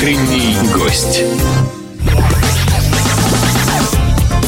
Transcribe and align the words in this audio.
Утренний 0.00 0.56
гость. 0.72 1.22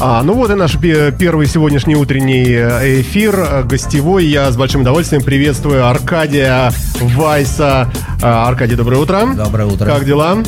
А, 0.00 0.22
ну 0.22 0.32
вот 0.32 0.50
и 0.50 0.54
наш 0.54 0.78
пе- 0.78 1.12
первый 1.12 1.46
сегодняшний 1.46 1.94
утренний 1.94 2.46
э, 2.48 3.02
эфир 3.02 3.34
э, 3.38 3.62
гостевой. 3.62 4.24
Я 4.24 4.50
с 4.50 4.56
большим 4.56 4.80
удовольствием 4.80 5.22
приветствую 5.22 5.86
Аркадия 5.86 6.72
Вайса. 7.02 7.92
А, 8.22 8.48
Аркадий, 8.48 8.76
доброе 8.76 8.96
утро. 8.96 9.26
Доброе 9.36 9.66
утро. 9.66 9.84
Как 9.84 10.06
дела? 10.06 10.38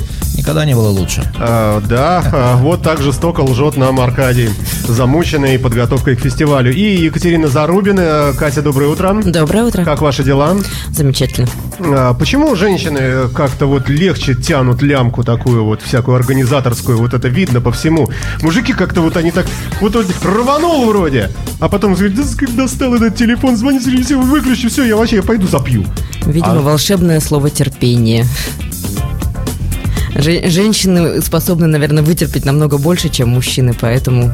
Никогда 0.45 0.67
не 0.67 0.75
было 0.75 0.91
лучше. 0.91 1.23
А, 1.39 1.81
да, 1.89 2.23
а, 2.31 2.57
вот 2.59 2.83
так 2.83 3.01
жестоко 3.01 3.41
лжет 3.41 3.79
нам 3.79 3.99
Аркадий, 3.99 4.51
замученный 4.87 5.59
подготовкой 5.59 6.17
к 6.17 6.21
фестивалю. 6.21 6.71
И 6.71 6.83
Екатерина 6.83 7.49
Зарубина. 7.49 8.35
Катя, 8.39 8.61
доброе 8.61 8.91
утро. 8.91 9.23
Доброе 9.25 9.65
утро. 9.65 9.85
Как 9.87 10.03
ваши 10.03 10.23
дела? 10.23 10.55
Замечательно. 10.91 11.49
А, 11.81 12.13
Почему 12.13 12.55
женщины 12.57 13.31
как-то 13.35 13.65
вот 13.65 13.89
легче 13.89 14.35
тянут 14.35 14.83
лямку 14.83 15.25
такую 15.25 15.65
вот 15.65 15.81
всякую 15.81 16.17
организаторскую, 16.17 16.99
вот 16.99 17.15
это 17.15 17.29
видно 17.29 17.63
по 17.63 17.73
всему. 17.73 18.11
Мужики 18.43 18.75
как-то 18.75 19.01
вот 19.01 19.17
они 19.17 19.31
так 19.31 19.47
вот, 19.81 19.95
вот 19.95 20.05
рванул 20.23 20.85
вроде, 20.85 21.31
а 21.59 21.71
потом 21.71 21.95
говорит, 21.95 22.17
да 22.17 22.23
как 22.37 22.55
достал 22.55 22.93
этот 22.95 23.17
телефон, 23.17 23.57
звонит, 23.57 23.81
все, 23.83 24.21
выключи, 24.21 24.69
все, 24.69 24.85
я 24.85 24.97
вообще 24.97 25.17
я 25.17 25.23
пойду 25.23 25.47
запью. 25.47 25.87
Видимо, 26.27 26.59
А- 26.59 26.61
волшебное 26.61 27.21
слово 27.21 27.49
терпение. 27.49 28.27
Же- 30.15 30.49
женщины 30.49 31.21
способны, 31.23 31.67
наверное, 31.67 32.03
вытерпеть 32.03 32.45
намного 32.45 32.79
больше, 32.79 33.09
чем 33.09 33.31
мужчины, 33.31 33.75
поэтому 33.79 34.31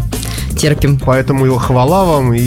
терпим. 0.57 0.99
Поэтому 0.99 1.47
и 1.47 1.59
хвала 1.59 2.05
вам 2.05 2.35
и, 2.35 2.41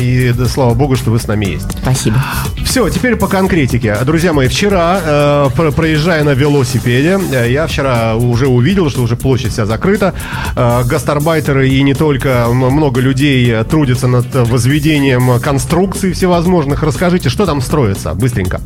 и 0.00 0.32
да, 0.36 0.46
слава 0.46 0.74
богу, 0.74 0.94
что 0.96 1.10
вы 1.10 1.18
с 1.18 1.26
нами 1.26 1.46
есть. 1.46 1.66
Спасибо. 1.82 2.22
Все, 2.64 2.88
теперь 2.88 3.16
по 3.16 3.26
конкретике. 3.26 3.96
Друзья 4.04 4.32
мои, 4.32 4.48
вчера, 4.48 5.00
э, 5.04 5.48
про- 5.56 5.72
проезжая 5.72 6.22
на 6.24 6.30
велосипеде, 6.30 7.18
э, 7.32 7.50
я 7.50 7.66
вчера 7.66 8.14
уже 8.16 8.46
увидел, 8.46 8.88
что 8.90 9.02
уже 9.02 9.16
площадь 9.16 9.52
вся 9.52 9.66
закрыта. 9.66 10.14
Э, 10.56 10.84
гастарбайтеры 10.84 11.68
и 11.68 11.82
не 11.82 11.94
только, 11.94 12.46
много 12.52 13.00
людей 13.00 13.64
трудятся 13.64 14.06
над 14.06 14.26
возведением 14.34 15.40
конструкций 15.40 16.12
всевозможных. 16.12 16.82
Расскажите, 16.82 17.28
что 17.28 17.44
там 17.46 17.60
строится? 17.60 18.14
Быстренько. 18.14 18.60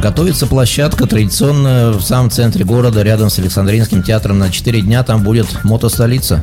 Готовится 0.00 0.46
площадка 0.46 1.06
традиционная 1.06 1.90
в 1.90 2.00
самом 2.00 2.30
центре 2.30 2.64
города, 2.64 3.02
рядом 3.02 3.28
с 3.28 3.38
Александринским 3.38 4.02
театром. 4.02 4.38
На 4.38 4.50
4 4.50 4.80
дня 4.80 5.02
там 5.02 5.22
будет 5.22 5.62
мотостолица. 5.62 6.42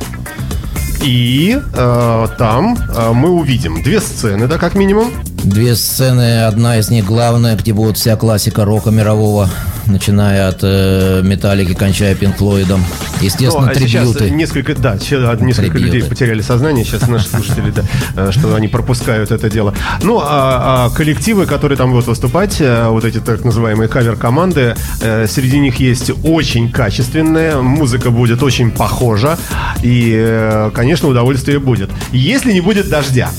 И 1.02 1.58
э, 1.74 2.26
там 2.38 2.76
э, 2.76 3.12
мы 3.12 3.30
увидим 3.30 3.82
две 3.82 4.00
сцены, 4.00 4.46
да, 4.46 4.58
как 4.58 4.74
минимум. 4.74 5.10
Две 5.42 5.74
сцены, 5.74 6.44
одна 6.44 6.78
из 6.78 6.90
них 6.90 7.04
главная, 7.04 7.56
где 7.56 7.72
будет 7.72 7.96
вся 7.96 8.16
классика 8.16 8.64
рока 8.64 8.90
мирового, 8.90 9.48
начиная 9.88 10.48
от 10.48 10.60
э, 10.62 11.22
Металлики, 11.24 11.74
кончая 11.74 12.14
Пинк 12.14 12.36
Флойдом. 12.36 12.84
Естественно, 13.20 13.66
Ну, 13.66 13.72
а 13.72 13.74
сейчас 13.74 14.10
трибьюты. 14.12 14.30
несколько, 14.30 14.74
да, 14.74 14.98
сейчас 14.98 15.40
несколько 15.40 15.72
Трибьюты. 15.72 15.96
людей 15.96 16.08
потеряли 16.08 16.40
сознание, 16.40 16.84
сейчас 16.84 17.08
наши 17.08 17.26
слушатели, 17.30 17.70
да, 17.70 17.82
э, 18.16 18.30
что 18.32 18.54
они 18.54 18.68
пропускают 18.68 19.30
это 19.30 19.50
дело. 19.50 19.74
Ну, 20.02 20.20
а, 20.22 20.86
а 20.86 20.96
коллективы, 20.96 21.46
которые 21.46 21.76
там 21.76 21.90
будут 21.90 22.06
выступать, 22.06 22.60
э, 22.60 22.86
вот 22.88 23.04
эти 23.04 23.18
так 23.18 23.44
называемые 23.44 23.88
кавер-команды, 23.88 24.76
э, 25.00 25.26
среди 25.28 25.58
них 25.58 25.76
есть 25.76 26.10
очень 26.24 26.70
качественная, 26.70 27.60
музыка 27.60 28.10
будет 28.10 28.42
очень 28.42 28.70
похожа, 28.70 29.38
и, 29.82 30.68
конечно, 30.74 31.08
удовольствие 31.08 31.58
будет. 31.58 31.90
Если 32.12 32.52
не 32.52 32.60
будет 32.60 32.88
дождя. 32.88 33.30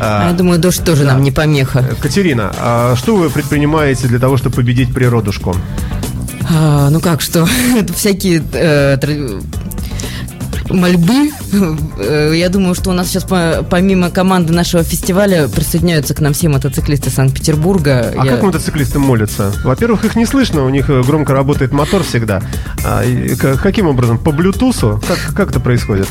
А 0.00 0.22
А, 0.24 0.28
Я 0.28 0.32
думаю, 0.32 0.58
дождь 0.58 0.84
тоже 0.84 1.04
нам 1.04 1.22
не 1.22 1.30
помеха. 1.30 1.84
Катерина, 2.00 2.52
а 2.58 2.96
что 2.96 3.16
вы 3.16 3.30
предпринимаете 3.30 4.08
для 4.08 4.18
того, 4.18 4.36
чтобы 4.36 4.56
победить 4.56 4.92
природушку? 4.94 5.54
А, 6.52 6.90
ну 6.90 7.00
как, 7.00 7.20
что? 7.20 7.46
Всякие 7.94 8.42
э, 8.52 8.96
мольбы. 10.70 11.30
Э, 11.98 12.32
Я 12.34 12.48
думаю, 12.48 12.74
что 12.74 12.90
у 12.90 12.92
нас 12.92 13.08
сейчас 13.08 13.24
по- 13.24 13.64
помимо 13.68 14.10
команды 14.10 14.52
нашего 14.52 14.82
фестиваля 14.82 15.48
присоединяются 15.48 16.14
к 16.14 16.20
нам 16.20 16.32
все 16.32 16.48
мотоциклисты 16.48 17.10
Санкт-Петербурга. 17.10 18.14
А 18.16 18.24
Я- 18.24 18.32
как 18.32 18.42
мотоциклисты 18.42 18.98
молятся? 18.98 19.52
Во-первых, 19.64 20.04
их 20.04 20.16
не 20.16 20.26
слышно, 20.26 20.64
у 20.64 20.68
них 20.70 20.88
э, 20.90 21.02
громко 21.02 21.32
работает 21.34 21.72
мотор 21.72 22.02
всегда. 22.04 22.42
А, 22.84 23.04
и 23.04 23.34
каким 23.36 23.86
образом? 23.88 24.18
По 24.18 24.32
блютусу? 24.32 25.00
Как, 25.06 25.34
как 25.34 25.50
это 25.50 25.60
происходит? 25.60 26.08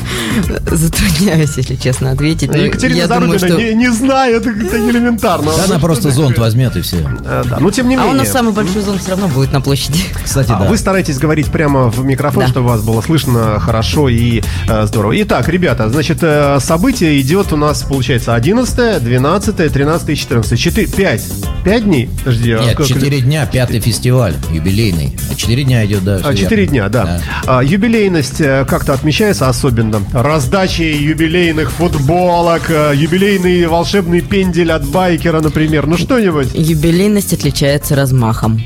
Затрудняюсь, 0.70 1.56
если 1.56 1.74
честно, 1.76 2.10
ответить. 2.12 2.50
но 2.50 2.56
Екатерина 2.58 2.96
я 2.98 3.06
думаю, 3.08 3.38
Зарубина 3.38 3.58
что... 3.60 3.68
не, 3.68 3.74
не 3.74 3.88
знает, 3.92 4.46
это 4.46 4.76
элементарно. 4.90 5.52
Да, 5.56 5.64
она 5.64 5.78
просто 5.78 6.10
зонт 6.10 6.38
возьмет 6.38 6.76
и 6.76 6.80
все. 6.82 6.98
А, 7.24 7.44
да. 7.48 7.58
Но 7.60 7.70
тем 7.70 7.88
не 7.88 7.94
А 7.96 7.98
менее. 8.00 8.14
у 8.14 8.18
нас 8.18 8.30
самый 8.30 8.52
большой 8.52 8.82
зон 8.82 8.98
все 8.98 9.10
равно 9.10 9.28
будет 9.28 9.52
на 9.52 9.60
площади. 9.60 10.00
Кстати, 10.22 10.50
А, 10.52 10.60
да. 10.60 10.64
Вы 10.68 10.76
стараетесь 10.76 11.18
говорить 11.18 11.46
прямо 11.50 11.90
в 11.90 12.04
микрофон, 12.04 12.44
Да. 12.44 12.48
чтобы 12.48 12.68
вас 12.68 12.82
было 12.82 13.00
слышно 13.00 13.58
хорошо 13.60 14.08
и 14.08 14.38
э, 14.40 14.42
здорово. 14.86 15.20
Итак, 15.22 15.48
ребята, 15.48 15.88
значит, 15.90 16.18
э, 16.22 16.58
событие 16.60 17.20
идет 17.20 17.52
у 17.52 17.56
нас, 17.56 17.82
получается, 17.82 18.34
11, 18.34 19.02
12, 19.02 19.72
13 19.72 20.08
и 20.10 20.16
14. 20.16 20.58
4, 20.58 20.86
5. 20.86 21.22
5 21.64 21.84
дней? 21.84 22.08
Подожди, 22.24 22.52
а 22.52 22.60
Нет, 22.62 22.76
как- 22.76 22.86
4 22.86 23.20
дня, 23.20 23.46
пятый 23.46 23.80
фестиваль, 23.80 24.34
юбилейный. 24.52 25.16
А 25.30 25.34
4 25.34 25.64
дня 25.64 25.84
идет, 25.86 26.04
да. 26.04 26.16
А, 26.16 26.32
всё 26.32 26.34
Четыре 26.44 26.62
верно. 26.62 26.70
дня, 26.72 26.88
да. 26.88 27.20
А, 27.46 27.62
юбилейность 27.62 28.40
э, 28.40 28.64
как-то 28.68 28.92
отмечается 28.94 29.48
особенно. 29.48 30.02
Раздачи 30.12 30.82
юбилейных 30.82 31.70
футболок, 31.72 32.62
э, 32.70 32.92
юбилейный 32.94 33.66
волшебный 33.66 34.20
пендель 34.20 34.72
от 34.72 34.86
байкера, 34.86 35.40
например. 35.40 35.86
Ну 35.86 35.96
что-нибудь. 35.96 36.48
Юбилейность 36.54 37.32
отличается 37.32 37.94
размахом. 37.96 38.62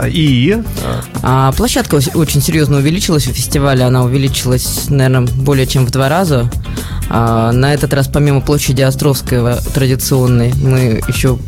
А, 0.00 0.08
И 0.08 0.56
А 1.22 1.52
площадка 1.52 1.96
очень 2.14 2.42
серьезно 2.42 2.78
увеличилась 2.78 3.26
у 3.26 3.32
фестиваля. 3.32 3.86
Она 3.86 4.02
увеличилась, 4.02 4.86
наверное, 4.88 5.22
более 5.32 5.66
чем 5.66 5.86
в 5.86 5.90
два 5.90 6.08
раза. 6.08 6.50
А, 7.10 7.52
на 7.52 7.74
этот 7.74 7.92
раз, 7.92 8.08
помимо 8.08 8.40
площади 8.40 8.82
Островского 8.82 9.56
традиционной, 9.74 10.52
мы 10.54 11.02
еще 11.06 11.38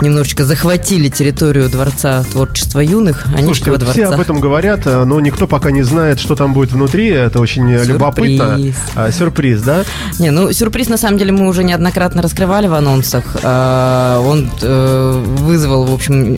немножечко 0.00 0.44
захватили 0.44 1.08
территорию 1.08 1.68
Дворца 1.70 2.24
творчества 2.32 2.80
юных, 2.80 3.22
Слушайте, 3.22 3.44
Аничкова 3.44 3.70
вот 3.74 3.80
дворца. 3.80 3.92
все 4.06 4.14
об 4.14 4.20
этом 4.20 4.40
говорят, 4.40 4.86
э, 4.86 5.04
но 5.04 5.20
никто 5.20 5.46
пока 5.46 5.70
не 5.70 5.82
знает, 5.82 6.18
что 6.20 6.34
там 6.34 6.52
будет 6.52 6.72
внутри. 6.72 7.08
Это 7.08 7.40
очень 7.40 7.70
э, 7.70 7.78
Сюрприз. 7.78 7.88
любопытно. 7.88 8.58
А, 8.96 9.12
Сюрприз, 9.12 9.62
да? 9.62 9.84
Не, 10.18 10.30
ну 10.30 10.52
сюрприз 10.52 10.88
на 10.88 10.96
самом 10.96 11.18
деле 11.18 11.32
мы 11.32 11.48
уже 11.48 11.62
неоднократно 11.64 12.20
раскрывали 12.20 12.66
в 12.66 12.74
анонсах. 12.74 13.24
А, 13.44 14.20
Он 14.20 14.50
э, 14.60 15.24
вызвал, 15.38 15.84
в 15.84 15.94
общем, 15.94 16.36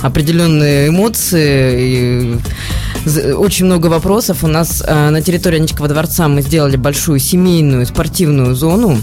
определенные 0.00 0.88
эмоции. 0.88 1.01
И 1.36 2.36
з- 3.04 3.34
очень 3.34 3.66
много 3.66 3.88
вопросов. 3.88 4.44
У 4.44 4.48
нас 4.48 4.82
а, 4.86 5.10
на 5.10 5.20
территории 5.22 5.56
Аничкова 5.58 5.88
дворца 5.88 6.28
мы 6.28 6.42
сделали 6.42 6.76
большую 6.76 7.18
семейную 7.18 7.86
спортивную 7.86 8.54
зону. 8.54 8.98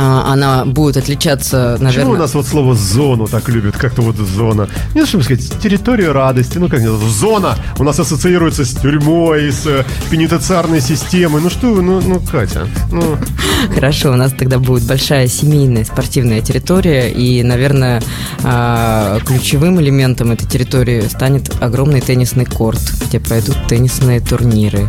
А, 0.00 0.32
Она 0.32 0.64
будет 0.64 0.96
отличаться, 0.96 1.72
Почему 1.72 1.84
наверное... 1.84 2.14
у 2.14 2.16
нас 2.18 2.34
вот 2.34 2.46
слово 2.46 2.74
«зону» 2.74 3.26
так 3.26 3.48
любят? 3.48 3.76
Как-то 3.76 4.02
вот 4.02 4.14
«зона». 4.16 4.68
Не 4.94 5.04
знаю, 5.04 5.24
сказать, 5.24 5.60
территория 5.60 6.12
радости. 6.12 6.58
Ну, 6.58 6.68
как 6.68 6.80
это, 6.80 6.96
«зона» 6.96 7.56
у 7.78 7.82
нас 7.82 7.98
ассоциируется 7.98 8.64
с 8.64 8.74
тюрьмой, 8.74 9.50
с 9.50 9.66
э, 9.66 9.84
пенитенциарной 10.08 10.80
системой. 10.80 11.42
Ну, 11.42 11.50
что 11.50 11.72
вы, 11.72 11.82
ну, 11.82 12.00
ну, 12.00 12.20
Катя, 12.20 12.68
ну... 12.92 13.18
Хорошо, 13.74 14.12
у 14.12 14.16
нас 14.16 14.32
тогда 14.32 14.60
будет 14.60 14.84
большая 14.84 15.26
семейная 15.26 15.84
спортивная 15.84 16.42
территория, 16.42 17.10
и, 17.10 17.42
наверное, 17.42 18.00
а, 18.44 19.18
ключевым 19.26 19.80
элементом 19.80 20.30
этой 20.30 20.46
территории 20.46 21.08
станет 21.08 21.50
огромный 21.60 22.00
теннисный 22.00 22.44
корт, 22.44 22.80
где 23.06 23.18
пройдут 23.18 23.56
теннисные 23.66 24.20
турниры. 24.20 24.88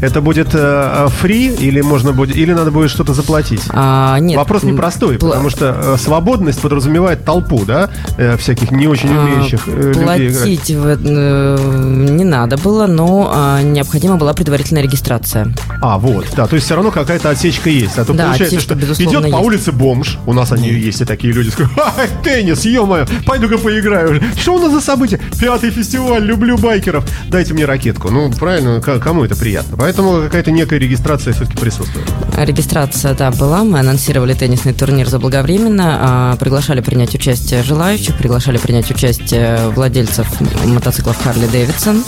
Это 0.00 0.20
будет 0.20 0.48
э, 0.52 1.08
фри 1.20 1.54
или 1.54 1.80
можно 1.80 2.12
будет, 2.12 2.36
или 2.36 2.52
надо 2.52 2.70
будет 2.70 2.90
что-то 2.90 3.14
заплатить? 3.14 3.62
А, 3.70 4.18
нет, 4.18 4.36
Вопрос 4.44 4.62
непростой, 4.62 5.16
пла- 5.16 5.30
потому 5.30 5.50
что 5.50 5.74
э, 5.76 5.96
свободность 5.98 6.60
подразумевает 6.60 7.24
толпу, 7.24 7.64
да, 7.64 7.88
э, 8.18 8.36
всяких 8.36 8.70
не 8.70 8.86
очень 8.86 9.08
а, 9.14 9.22
умеющих 9.24 9.62
э, 9.66 9.92
людей. 9.92 10.30
Платить 10.30 10.70
в- 10.70 10.96
не 11.04 12.24
надо 12.24 12.56
было, 12.58 12.86
но 12.86 13.30
а, 13.34 13.62
необходима 13.62 14.16
была 14.16 14.34
предварительная 14.34 14.82
регистрация. 14.82 15.52
А, 15.80 15.98
вот, 15.98 16.26
да, 16.36 16.46
то 16.46 16.54
есть 16.56 16.66
все 16.66 16.74
равно 16.74 16.90
какая-то 16.90 17.30
отсечка 17.30 17.70
есть. 17.70 17.98
А 17.98 18.04
то 18.04 18.12
Да, 18.12 18.24
получается, 18.26 18.56
отсечка, 18.56 18.94
что 18.94 19.04
идет 19.04 19.30
по 19.30 19.36
улице 19.36 19.72
бомж, 19.72 20.18
у 20.26 20.32
нас 20.32 20.52
они 20.52 20.68
есть 20.68 21.00
и 21.00 21.04
такие 21.04 21.32
люди, 21.32 21.48
скажут, 21.50 21.72
«Ай, 21.78 22.08
теннис, 22.22 22.64
ё-моё, 22.64 23.06
пойду-ка 23.26 23.58
поиграю. 23.58 24.20
Что 24.36 24.54
у 24.56 24.58
нас 24.58 24.72
за 24.72 24.80
событие? 24.80 25.20
Пятый 25.40 25.70
фестиваль, 25.70 26.22
люблю 26.24 26.58
байкеров. 26.58 27.04
Дайте 27.28 27.54
мне 27.54 27.64
ракетку. 27.64 28.10
Ну, 28.10 28.30
правильно, 28.32 28.80
кому 28.80 29.24
это 29.24 29.36
приятно? 29.36 29.76
Поэтому 29.78 30.22
какая-то 30.22 30.50
некая 30.50 30.78
регистрация 30.78 31.32
все-таки 31.32 31.56
присутствует. 31.58 32.06
Регистрация, 32.36 33.14
да, 33.14 33.30
была. 33.30 33.64
Мы 33.64 33.78
анонсировали 33.78 34.33
теннисный 34.34 34.72
турнир 34.72 35.08
заблаговременно. 35.08 35.98
а, 36.00 36.36
Приглашали 36.36 36.80
принять 36.80 37.14
участие 37.14 37.62
желающих, 37.62 38.16
приглашали 38.16 38.58
принять 38.58 38.90
участие 38.90 39.68
владельцев 39.70 40.26
мотоциклов 40.64 41.22
Харли 41.22 41.46
Дэвидсон, 41.46 42.04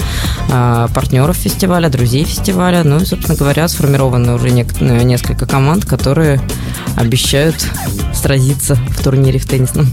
а, 0.51 0.89
партнеров 0.89 1.37
фестиваля, 1.37 1.89
друзей 1.89 2.25
фестиваля. 2.25 2.83
Ну 2.85 2.99
и, 2.99 3.05
собственно 3.05 3.37
говоря, 3.37 3.69
сформированы 3.69 4.35
уже 4.35 4.51
несколько 4.51 5.47
команд, 5.47 5.85
которые 5.85 6.41
обещают 6.97 7.67
сразиться 8.15 8.75
в 8.75 9.03
турнире 9.03 9.39
в 9.39 9.47
теннисном. 9.47 9.87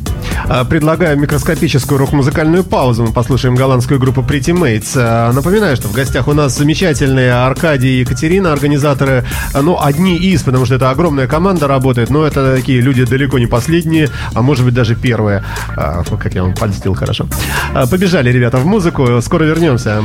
А, 0.48 0.64
Предлагаю 0.66 1.18
микроскопическую 1.20 1.98
рок-музыкальную 1.98 2.64
паузу. 2.64 3.04
Мы 3.04 3.12
послушаем 3.14 3.56
голландскую 3.56 4.00
группу 4.00 4.22
Pretty 4.22 4.54
Mates. 4.54 5.32
Напоминаю, 5.34 5.76
что 5.76 5.88
в 5.88 5.94
гостях 5.94 6.28
у 6.28 6.34
нас 6.34 6.58
замечательные 6.58 7.34
Аркадий 7.34 7.98
и 7.98 8.00
Екатерина, 8.00 8.54
организаторы. 8.54 9.26
Ну, 9.54 9.78
одни 9.80 10.18
из, 10.18 10.44
потому 10.44 10.66
что 10.66 10.76
это 10.76 10.90
огромная 10.90 11.28
команда 11.28 11.68
работает, 11.68 12.10
но 12.10 12.23
это 12.26 12.56
такие 12.56 12.82
люди 12.82 13.06
далеко 13.06 13.40
не 13.40 13.48
последние, 13.48 14.10
а 14.34 14.42
может 14.42 14.66
быть 14.66 14.74
даже 14.74 14.96
первые. 14.96 15.44
А, 15.76 16.04
Как 16.04 16.34
я 16.36 16.44
вам 16.44 16.54
польстил 16.54 16.94
хорошо. 16.96 17.28
А, 17.74 17.88
Побежали, 17.88 18.32
ребята, 18.32 18.58
в 18.58 18.66
музыку. 18.66 19.22
Скоро 19.22 19.44
вернемся. 19.46 20.04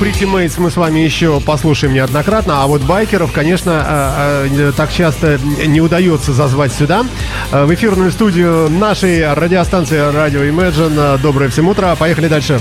Pretty 0.00 0.24
Mates 0.24 0.54
мы 0.58 0.70
с 0.70 0.76
вами 0.76 1.00
еще 1.00 1.40
послушаем 1.40 1.94
неоднократно, 1.94 2.62
а 2.62 2.66
вот 2.66 2.82
байкеров, 2.82 3.32
конечно, 3.32 3.84
э, 3.86 4.48
э, 4.50 4.72
так 4.76 4.92
часто 4.92 5.38
не 5.66 5.80
удается 5.80 6.32
зазвать 6.32 6.72
сюда. 6.72 7.06
Э, 7.52 7.64
В 7.64 7.72
эфирную 7.74 8.10
студию 8.10 8.68
нашей 8.68 9.32
радиостанции 9.32 9.96
Radio 9.96 10.48
Imagine. 10.50 11.18
Доброе 11.18 11.48
всем 11.48 11.68
утро. 11.68 11.94
Поехали 11.98 12.28
дальше. 12.28 12.60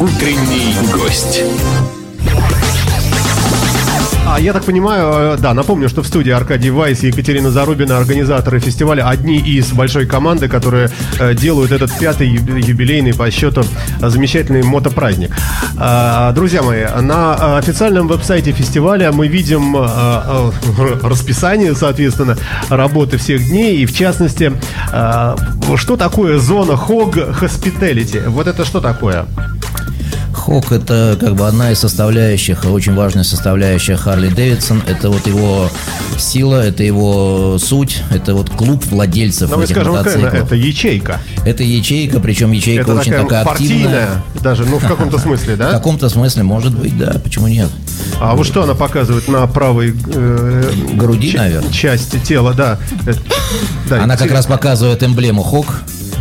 Утренний 0.00 0.74
гость. 0.92 1.42
А 4.32 4.38
я 4.38 4.52
так 4.52 4.64
понимаю, 4.64 5.34
э, 5.34 5.36
да, 5.38 5.54
напомню, 5.54 5.88
что 5.88 6.02
в 6.02 6.06
студии 6.06 6.30
Аркадий 6.30 6.70
Вайс 6.70 7.02
и 7.02 7.08
Екатерина 7.08 7.50
Зарубина, 7.50 7.98
организаторы 7.98 8.60
фестиваля, 8.60 9.08
одни 9.08 9.38
из 9.38 9.72
большой 9.72 10.06
команды, 10.06 10.46
которые 10.48 10.88
э, 11.18 11.34
делают 11.34 11.72
этот 11.72 11.90
пятый 11.98 12.28
юбилейный 12.28 13.12
по 13.12 13.28
счету 13.32 13.64
замечательный 13.98 14.62
мотопраздник. 14.62 15.32
А, 15.76 16.30
Друзья 16.32 16.62
мои, 16.62 16.84
на 17.00 17.36
э, 17.40 17.58
официальном 17.58 18.06
веб-сайте 18.06 18.52
фестиваля 18.52 19.10
мы 19.10 19.26
видим 19.26 19.76
расписание, 21.04 21.74
соответственно, 21.74 22.38
работы 22.68 23.16
всех 23.16 23.44
дней, 23.48 23.78
и 23.78 23.86
в 23.86 23.92
частности, 23.92 24.52
что 25.76 25.96
такое 25.96 26.38
зона 26.38 26.72
Hog 26.72 27.40
Hospitality? 27.40 28.28
Вот 28.28 28.46
это 28.46 28.64
что 28.64 28.80
такое? 28.80 29.26
Хок 30.40 30.72
это 30.72 31.18
как 31.20 31.34
бы 31.36 31.46
одна 31.46 31.70
из 31.70 31.78
составляющих, 31.80 32.64
очень 32.64 32.94
важная 32.94 33.24
составляющая 33.24 33.96
Харли 33.96 34.28
Дэвидсон. 34.28 34.82
Это 34.88 35.10
вот 35.10 35.26
его 35.26 35.68
сила, 36.18 36.64
это 36.66 36.82
его 36.82 37.58
суть, 37.58 38.02
это 38.10 38.34
вот 38.34 38.48
клуб 38.48 38.82
владельцев 38.86 39.50
Ну, 39.50 39.58
мы 39.58 39.64
этих 39.64 39.74
скажем, 39.76 39.92
мотоциклов. 39.92 40.32
это 40.34 40.54
ячейка. 40.54 41.20
Это 41.44 41.62
ячейка, 41.62 42.20
причем 42.20 42.52
ячейка 42.52 42.82
Это 42.82 42.94
очень 42.94 43.12
такая 43.12 43.22
такая 43.24 43.44
партийная, 43.44 44.02
активная. 44.04 44.22
даже, 44.42 44.64
ну, 44.64 44.78
в 44.78 44.86
каком-то 44.88 45.18
смысле, 45.22 45.54
В 45.56 45.58
да? 45.58 45.70
каком-то 45.72 46.08
смысле, 46.08 46.42
может 46.42 46.74
быть, 46.76 46.96
да, 46.96 47.20
почему 47.22 47.46
нет? 47.46 47.68
А 48.18 48.34
вот 48.34 48.46
что 48.46 48.62
она 48.62 48.74
показывает 48.74 49.28
на 49.28 49.46
правой 49.46 49.94
э, 50.14 50.72
Груди, 50.94 51.32
ча- 51.32 51.38
наверное. 51.38 51.70
части 51.70 52.18
тела, 52.18 52.54
да. 52.54 52.78
Да, 53.90 54.02
Она 54.02 54.16
как 54.16 54.30
раз 54.30 54.46
показывает 54.46 55.02
эмблему 55.02 55.42
Хок. 55.42 55.66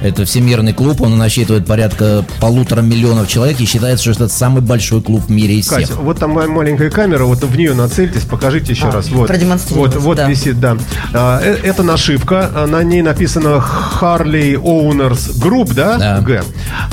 Это 0.02 0.26
всемирный 0.26 0.74
клуб, 0.74 1.02
он 1.02 1.18
насчитывает 1.18 1.66
порядка 1.66 2.26
полутора 2.40 2.82
миллионов 2.82 3.28
человек 3.28 3.60
и 3.60 3.66
считается, 3.66 4.14
что 4.14 4.26
это 4.26 4.34
самый 4.34 4.62
большой 4.62 5.02
клуб 5.02 5.24
в 5.28 5.30
мире 5.32 5.56
из 5.60 5.68
Катя, 5.68 5.86
всех. 5.88 5.98
вот 5.98 6.20
там 6.20 6.32
ма- 6.32 6.48
маленькая 6.48 6.90
камера, 6.90 7.26
вот 7.26 7.44
в 7.44 7.56
нее 7.58 7.74
нацельтесь, 7.74 8.24
покажите 8.24 8.74
еще 8.74 8.88
А, 8.88 8.92
раз. 8.92 9.10
Вот, 9.10 9.30
вот, 9.72 9.96
вот 9.96 10.18
да. 10.18 10.28
висит, 10.30 10.60
да. 10.60 10.78
А, 11.14 11.42
э, 11.44 11.58
Это 11.64 11.84
нашивка, 11.84 12.50
а, 12.54 12.66
на 12.68 12.82
ней 12.84 13.02
написано 13.02 13.64
Harley 14.02 14.54
Owners 14.56 15.38
Group, 15.42 15.74
да? 15.74 15.98
Да. 15.98 16.22
Г. 16.22 16.44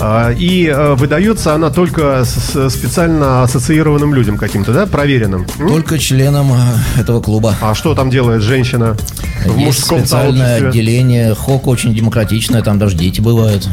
А, 0.00 0.32
И 0.32 0.66
э, 0.66 0.94
выдается 0.94 1.54
она 1.54 1.70
только 1.70 2.24
с 2.24 2.70
специально 2.70 3.42
ассоциированным 3.42 4.14
людям 4.14 4.36
каким-то, 4.36 4.72
да, 4.72 4.86
проверенным. 4.86 5.46
М? 5.58 5.68
Только 5.68 5.98
членам 5.98 6.52
э, 6.52 7.00
этого 7.00 7.20
клуба. 7.20 7.54
А 7.60 7.74
что 7.74 7.94
там 7.94 8.10
делает 8.10 8.42
женщина 8.42 8.96
в 9.44 9.56
Есть 9.56 9.66
мужском 9.80 10.00
специальное 10.00 10.46
сообществе? 10.58 10.68
отделение. 10.68 11.34
ХОК 11.34 11.66
очень 11.68 11.94
демократичное, 11.94 12.62
там 12.62 12.78
даже 12.78 12.95
дети 12.96 13.20
бывают. 13.20 13.68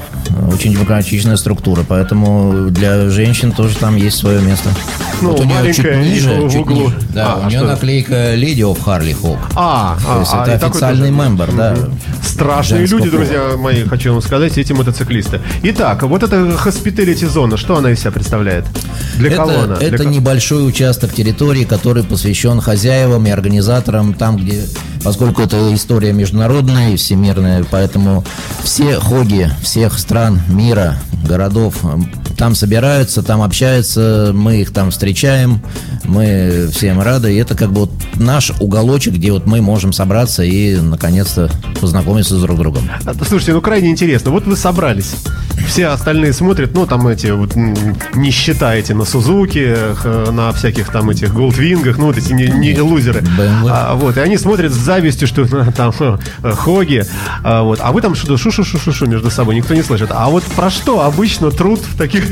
Очень 0.51 0.73
демократичная 0.73 1.35
структура, 1.37 1.83
поэтому 1.87 2.69
для 2.69 3.09
женщин 3.09 3.51
тоже 3.51 3.75
там 3.77 3.95
есть 3.95 4.17
свое 4.17 4.41
место. 4.41 4.69
Ну, 5.21 5.29
вот 5.31 5.39
у 5.41 5.43
нее 5.43 5.73
чуть 5.73 5.85
ниже, 5.97 6.33
в 6.41 6.49
чуть 6.51 6.61
углу. 6.61 6.85
ниже. 6.87 6.95
Да, 7.13 7.33
А, 7.33 7.39
у 7.39 7.45
а 7.45 7.49
нее 7.49 7.59
что? 7.59 7.67
наклейка 7.67 8.35
Lady 8.35 8.57
of 8.59 8.79
Harley 8.83 9.15
Hawk. 9.21 9.37
А, 9.55 9.95
То 10.03 10.19
есть 10.19 10.31
а, 10.33 10.43
это 10.47 10.59
такой 10.59 10.69
официальный 10.71 11.11
мембер, 11.11 11.51
да. 11.55 11.75
Страшные 12.21 12.85
люди, 12.87 13.09
пола. 13.09 13.11
друзья 13.23 13.41
мои, 13.57 13.83
хочу 13.83 14.11
вам 14.13 14.21
сказать, 14.21 14.57
эти 14.57 14.73
мотоциклисты. 14.73 15.39
Итак, 15.63 16.03
вот 16.03 16.23
эта 16.23 16.37
hospitality 16.37 17.27
зона, 17.29 17.57
что 17.57 17.77
она 17.77 17.91
из 17.91 17.99
себя 17.99 18.11
представляет? 18.11 18.65
Для 19.17 19.27
это, 19.27 19.37
кого 19.37 19.51
она? 19.51 19.75
Для 19.75 19.87
это 19.89 20.03
ко- 20.03 20.09
небольшой 20.09 20.67
участок 20.67 21.13
территории, 21.13 21.63
который 21.63 22.03
посвящен 22.03 22.59
хозяевам 22.59 23.25
и 23.27 23.29
организаторам, 23.29 24.13
там, 24.13 24.37
где, 24.37 24.63
поскольку 25.03 25.41
это 25.41 25.73
история 25.73 26.13
международная 26.13 26.91
и 26.91 26.95
всемирная, 26.95 27.63
поэтому 27.69 28.23
все 28.63 28.99
хоги 28.99 29.49
всех 29.61 29.99
стран 29.99 30.41
мира, 30.47 30.99
городов, 31.27 31.75
там 32.37 32.55
собираются, 32.55 33.23
там 33.23 33.41
общаются, 33.41 34.31
мы 34.33 34.61
их 34.61 34.71
там 34.71 34.91
встречаем, 34.91 35.61
мы 36.05 36.69
всем 36.73 36.99
рады, 36.99 37.33
и 37.33 37.37
это 37.37 37.55
как 37.55 37.71
бы 37.71 37.81
вот 37.81 37.91
наш 38.15 38.51
уголочек, 38.59 39.13
где 39.13 39.31
вот 39.31 39.45
мы 39.45 39.61
можем 39.61 39.93
собраться 39.93 40.43
и, 40.43 40.75
наконец-то, 40.77 41.51
познакомиться 41.79 42.37
с 42.37 42.41
друг 42.41 42.57
другом. 42.57 42.89
А, 43.05 43.13
Слушайте, 43.13 43.53
ну 43.53 43.61
крайне 43.61 43.89
интересно. 43.89 44.31
Вот 44.31 44.45
вы 44.45 44.57
собрались. 44.57 45.15
Все 45.67 45.87
остальные 45.87 46.33
смотрят, 46.33 46.73
ну, 46.73 46.85
там 46.85 47.07
эти, 47.07 47.27
вот, 47.27 47.55
не 47.55 48.31
считаете 48.31 48.93
на 48.93 49.05
Сузуки, 49.05 49.75
х- 49.95 50.31
на 50.31 50.51
всяких 50.51 50.89
там 50.89 51.09
этих 51.09 51.33
Голдвингах, 51.33 51.97
ну, 51.97 52.05
вот 52.07 52.17
эти 52.17 52.33
не, 52.33 52.45
не 52.47 52.79
лузеры. 52.79 53.23
А, 53.69 53.95
вот, 53.95 54.17
и 54.17 54.19
они 54.19 54.37
смотрят 54.37 54.71
с 54.71 54.75
завистью, 54.75 55.27
что 55.27 55.45
там 55.71 55.91
х, 55.93 56.19
Хоги, 56.43 57.05
а, 57.43 57.63
вот, 57.63 57.79
а 57.81 57.91
вы 57.91 58.01
там 58.01 58.13
что-то 58.15 58.37
шу-шу-шу-шу 58.37 59.05
между 59.07 59.31
собой, 59.31 59.55
никто 59.55 59.73
не 59.73 59.81
слышит. 59.83 60.09
А 60.11 60.29
вот 60.29 60.43
про 60.43 60.69
что 60.69 61.01
обычно 61.03 61.49
труд 61.51 61.79
в 61.79 61.97
таких 61.97 62.23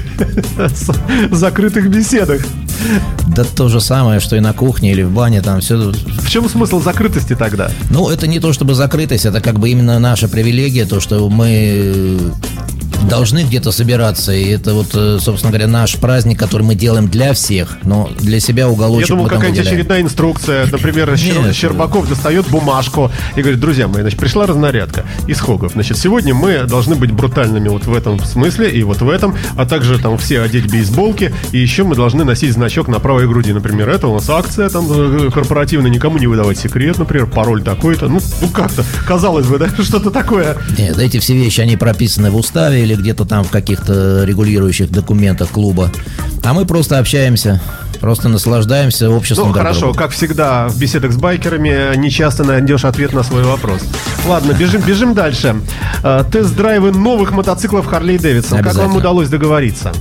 закрытых 1.32 1.90
беседах? 1.90 2.42
Да 3.28 3.44
то 3.44 3.70
же 3.70 3.80
самое, 3.80 4.20
что 4.20 4.36
и 4.36 4.40
на 4.40 4.54
кухне 4.54 4.92
или 4.92 5.04
в 5.04 5.12
бане, 5.12 5.42
там 5.42 5.62
все 5.62 5.78
В 5.78 6.30
чем 6.30 6.50
смысл 6.50 6.82
закрытости 6.82 7.36
тогда? 7.36 7.72
Ну, 7.90 8.10
это 8.10 8.28
не 8.28 8.40
то 8.40 8.54
чтобы 8.54 8.74
закрытость, 8.74 9.26
это 9.26 9.40
как 9.42 9.60
бы 9.60 9.70
именно 9.70 10.00
наша 10.00 10.28
привилегия, 10.28 10.86
то, 10.86 11.00
что 11.00 11.30
мы 11.30 12.18
должны 13.10 13.44
где-то 13.44 13.72
собираться, 13.72 14.32
и 14.32 14.46
это 14.50 14.74
вот, 14.74 14.90
э, 14.94 15.18
собственно 15.20 15.52
говоря, 15.52 15.68
наш 15.68 15.96
праздник, 15.98 16.40
который 16.40 16.64
мы 16.64 16.76
делаем 16.76 17.08
для 17.08 17.34
всех, 17.34 17.78
но 17.84 18.10
для 18.20 18.40
себя 18.40 18.64
Я 18.64 18.70
уголочек 18.70 19.10
думал, 19.10 19.24
там 19.26 19.36
какая-нибудь 19.38 19.60
выделяем. 19.60 19.78
очередная 19.80 20.02
инструкция. 20.02 20.66
Например, 20.72 21.10
Щер- 21.16 21.46
Нет. 21.46 21.56
Щербаков 21.56 22.08
достает 22.08 22.48
бумажку 22.48 23.12
и 23.36 23.42
говорит, 23.42 23.60
друзья 23.60 23.88
мои, 23.88 24.02
значит, 24.02 24.20
пришла 24.20 24.46
разнарядка 24.46 25.06
из 25.28 25.40
хогов. 25.40 25.74
Значит, 25.74 25.98
сегодня 25.98 26.34
мы 26.34 26.64
должны 26.66 26.96
быть 26.96 27.12
брутальными 27.12 27.68
вот 27.70 27.86
в 27.86 27.94
этом 27.94 28.24
смысле 28.24 28.70
и 28.70 28.84
вот 28.84 29.02
в 29.02 29.10
этом, 29.10 29.36
а 29.58 29.66
также 29.66 29.98
там 30.00 30.18
все 30.18 30.42
одеть 30.42 30.72
бейсболки, 30.72 31.34
и 31.52 31.58
еще 31.58 31.84
мы 31.84 31.96
должны 31.96 32.24
носить 32.24 32.54
значок 32.54 32.88
на 32.88 33.00
правой 33.00 33.28
груди. 33.28 33.52
Например, 33.52 33.90
это 33.90 34.08
у 34.08 34.14
нас 34.16 34.30
акция 34.30 34.70
там 34.70 34.88
э, 34.90 35.30
корпоративная, 35.32 35.90
никому 35.92 36.18
не 36.18 36.28
выдавать 36.28 36.58
секрет, 36.60 36.98
например, 36.98 37.26
пароль 37.28 37.64
такой-то. 37.64 38.08
Ну, 38.08 38.20
ну 38.42 38.48
как-то, 38.50 38.86
казалось 39.08 39.48
бы, 39.48 39.58
да, 39.58 39.70
что-то 39.84 40.12
такое. 40.12 40.58
Нет, 40.78 40.98
эти 40.98 41.20
все 41.20 41.34
вещи, 41.34 41.62
они 41.62 41.78
прописаны 41.78 42.32
в 42.32 42.36
уставе 42.36 42.84
или 42.92 43.02
где-то 43.02 43.26
там 43.26 43.44
в 43.44 43.50
каких-то 43.50 44.24
регулирующих 44.26 44.90
документах 44.92 45.50
клуба. 45.50 45.92
А 46.44 46.54
мы 46.54 46.66
просто 46.66 46.98
общаемся, 47.00 47.62
просто 48.00 48.28
наслаждаемся 48.30 49.10
обществом 49.10 49.50
Ну, 49.50 49.54
хорошо, 49.54 49.80
друга. 49.82 50.00
как 50.00 50.12
всегда, 50.12 50.68
в 50.68 50.78
беседах 50.80 51.12
с 51.12 51.18
байкерами 51.18 51.96
не 51.98 52.10
часто 52.10 52.44
найдешь 52.44 52.84
ответ 52.86 53.14
на 53.14 53.24
свой 53.24 53.44
вопрос. 53.44 53.82
Ладно, 54.28 54.54
бежим, 54.54 54.82
бежим 54.82 55.14
дальше. 55.14 55.56
Э, 56.04 56.24
Тест-драйвы 56.32 56.92
новых 56.92 57.32
мотоциклов 57.32 57.88
Harley 57.88 58.18
Davidson. 58.18 58.64
Как 58.64 58.76
вам 58.76 58.96
удалось 58.96 59.30
договориться? 59.30 59.92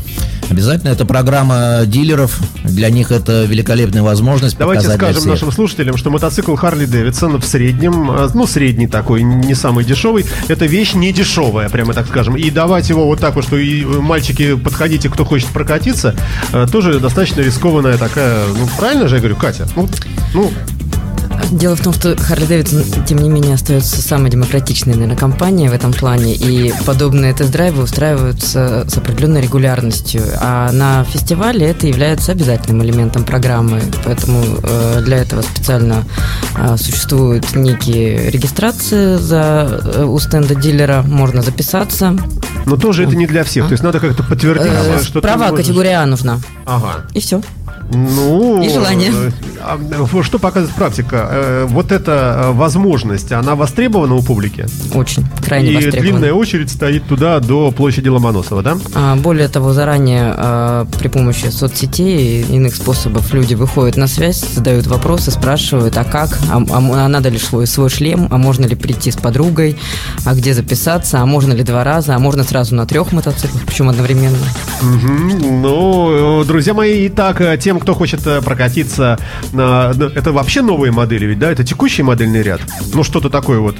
Обязательно 0.50 0.90
это 0.90 1.06
программа 1.06 1.82
дилеров, 1.86 2.40
для 2.64 2.90
них 2.90 3.12
это 3.12 3.44
великолепная 3.44 4.02
возможность 4.02 4.58
Давайте 4.58 4.90
скажем 4.90 5.24
нашим 5.28 5.52
слушателям, 5.52 5.96
что 5.96 6.10
мотоцикл 6.10 6.54
Harley 6.54 6.86
Davidson 6.86 7.40
в 7.40 7.44
среднем, 7.44 8.10
э, 8.10 8.28
ну, 8.34 8.46
средний 8.46 8.88
такой, 8.88 9.22
не 9.22 9.54
самый 9.54 9.84
дешевый, 9.84 10.26
это 10.48 10.66
вещь 10.66 10.94
не 10.94 11.12
дешевая, 11.12 11.68
прямо 11.68 11.94
так 11.94 12.08
скажем. 12.08 12.36
И 12.36 12.50
давать 12.50 12.88
его 12.88 13.06
вот 13.06 13.20
так 13.20 13.36
вот, 13.36 13.44
что 13.44 13.56
и 13.56 13.84
э, 13.84 13.86
мальчики, 13.86 14.56
подходите, 14.56 15.08
кто 15.08 15.24
хочет 15.24 15.48
прокатиться, 15.50 16.16
э, 16.52 16.66
тоже 16.70 16.98
достаточно 16.98 17.42
рискованная 17.42 17.96
такая, 17.96 18.44
ну, 18.48 18.68
правильно 18.76 19.06
же 19.06 19.16
я 19.16 19.20
говорю, 19.20 19.36
Катя? 19.36 19.68
Ну, 19.76 19.88
ну, 20.34 20.50
Дело 21.50 21.74
в 21.74 21.80
том, 21.82 21.92
что 21.92 22.16
Харли 22.16 22.44
Дэвидсон, 22.46 23.04
тем 23.06 23.18
не 23.18 23.28
менее, 23.28 23.54
остается 23.54 24.00
самой 24.00 24.30
демократичной, 24.30 24.94
наверное, 24.94 25.16
компанией 25.16 25.68
в 25.68 25.72
этом 25.72 25.92
плане, 25.92 26.34
и 26.34 26.72
подобные 26.86 27.32
тест-драйвы 27.34 27.82
устраиваются 27.82 28.86
с 28.88 28.96
определенной 28.96 29.40
регулярностью, 29.42 30.22
а 30.40 30.70
на 30.70 31.02
фестивале 31.04 31.66
это 31.66 31.88
является 31.88 32.30
обязательным 32.32 32.84
элементом 32.84 33.24
программы, 33.24 33.82
поэтому 34.04 34.42
э, 34.62 35.02
для 35.04 35.18
этого 35.18 35.42
специально 35.42 36.04
э, 36.56 36.76
существуют 36.76 37.54
некие 37.56 38.30
регистрации 38.30 39.16
за, 39.16 39.80
э, 39.96 40.04
у 40.04 40.18
стенда 40.20 40.54
дилера, 40.54 41.02
можно 41.02 41.42
записаться. 41.42 42.16
но 42.64 42.76
тоже 42.76 43.02
это 43.04 43.16
не 43.16 43.26
для 43.26 43.42
всех. 43.42 43.66
То 43.66 43.72
есть 43.72 43.82
надо 43.82 43.98
как-то 43.98 44.22
подтвердить, 44.22 44.70
что 45.02 45.20
права 45.20 45.50
категория 45.50 45.96
А 45.98 46.06
нужна, 46.06 46.38
Ага. 46.64 47.06
и 47.12 47.18
все. 47.20 47.42
Ну, 47.92 48.62
И 48.62 48.68
желание. 48.68 49.10
э, 49.12 49.30
а, 49.60 50.22
Что 50.22 50.38
показывает 50.38 50.74
практика? 50.76 51.28
Э, 51.30 51.66
Вот 51.68 51.90
эта 51.92 52.44
э, 52.44 52.52
возможность, 52.52 53.32
она 53.32 53.54
востребована 53.56 54.14
у 54.14 54.22
публики? 54.22 54.66
Очень, 54.94 55.24
крайне 55.44 55.70
И 55.72 55.74
востребована. 55.74 56.02
длинная 56.02 56.32
очередь 56.32 56.70
стоит 56.70 57.04
туда 57.06 57.40
до 57.40 57.70
площади 57.72 58.08
Ломоносова, 58.08 58.62
да? 58.62 58.76
А, 58.94 59.16
Более 59.16 59.48
того, 59.48 59.72
заранее 59.72 60.34
а, 60.36 60.86
при 60.98 61.08
помощи 61.08 61.46
соцсетей 61.46 62.42
и 62.42 62.54
иных 62.56 62.76
способов 62.76 63.32
люди 63.34 63.54
выходят 63.54 63.96
на 63.96 64.06
связь, 64.06 64.44
задают 64.54 64.86
вопросы, 64.86 65.30
спрашивают, 65.32 65.96
а 65.96 66.04
как, 66.04 66.38
а, 66.50 66.62
а 66.70 66.80
а 67.04 67.08
надо 67.08 67.28
ли 67.28 67.38
свой, 67.38 67.66
свой 67.66 67.88
шлем, 67.90 68.28
а 68.30 68.38
можно 68.38 68.66
ли 68.66 68.76
прийти 68.76 69.10
с 69.10 69.16
подругой, 69.16 69.76
а 70.24 70.34
где 70.34 70.54
записаться, 70.54 71.20
а 71.20 71.26
можно 71.26 71.52
ли 71.52 71.62
два 71.64 71.82
раза, 71.82 72.14
а 72.14 72.18
можно 72.18 72.44
сразу 72.44 72.74
на 72.74 72.86
трех 72.86 73.12
мотоциклах, 73.12 73.62
причем 73.66 73.88
одновременно. 73.88 74.36
Мгм. 74.82 75.62
Ну, 75.62 76.42
э, 76.42 76.44
друзья 76.44 76.72
мои, 76.74 77.08
итак, 77.08 77.40
э, 77.40 77.58
тем, 77.58 77.79
кто 77.80 77.94
хочет 77.94 78.26
э, 78.26 78.40
прокатиться, 78.42 79.18
на- 79.52 79.92
это 80.14 80.32
вообще 80.32 80.62
новые 80.62 80.92
модели 80.92 81.26
ведь, 81.26 81.38
да? 81.38 81.50
Это 81.50 81.64
текущий 81.64 82.02
модельный 82.02 82.42
ряд? 82.42 82.60
Ну, 82.94 83.02
что-то 83.02 83.30
такое 83.30 83.58
вот. 83.58 83.76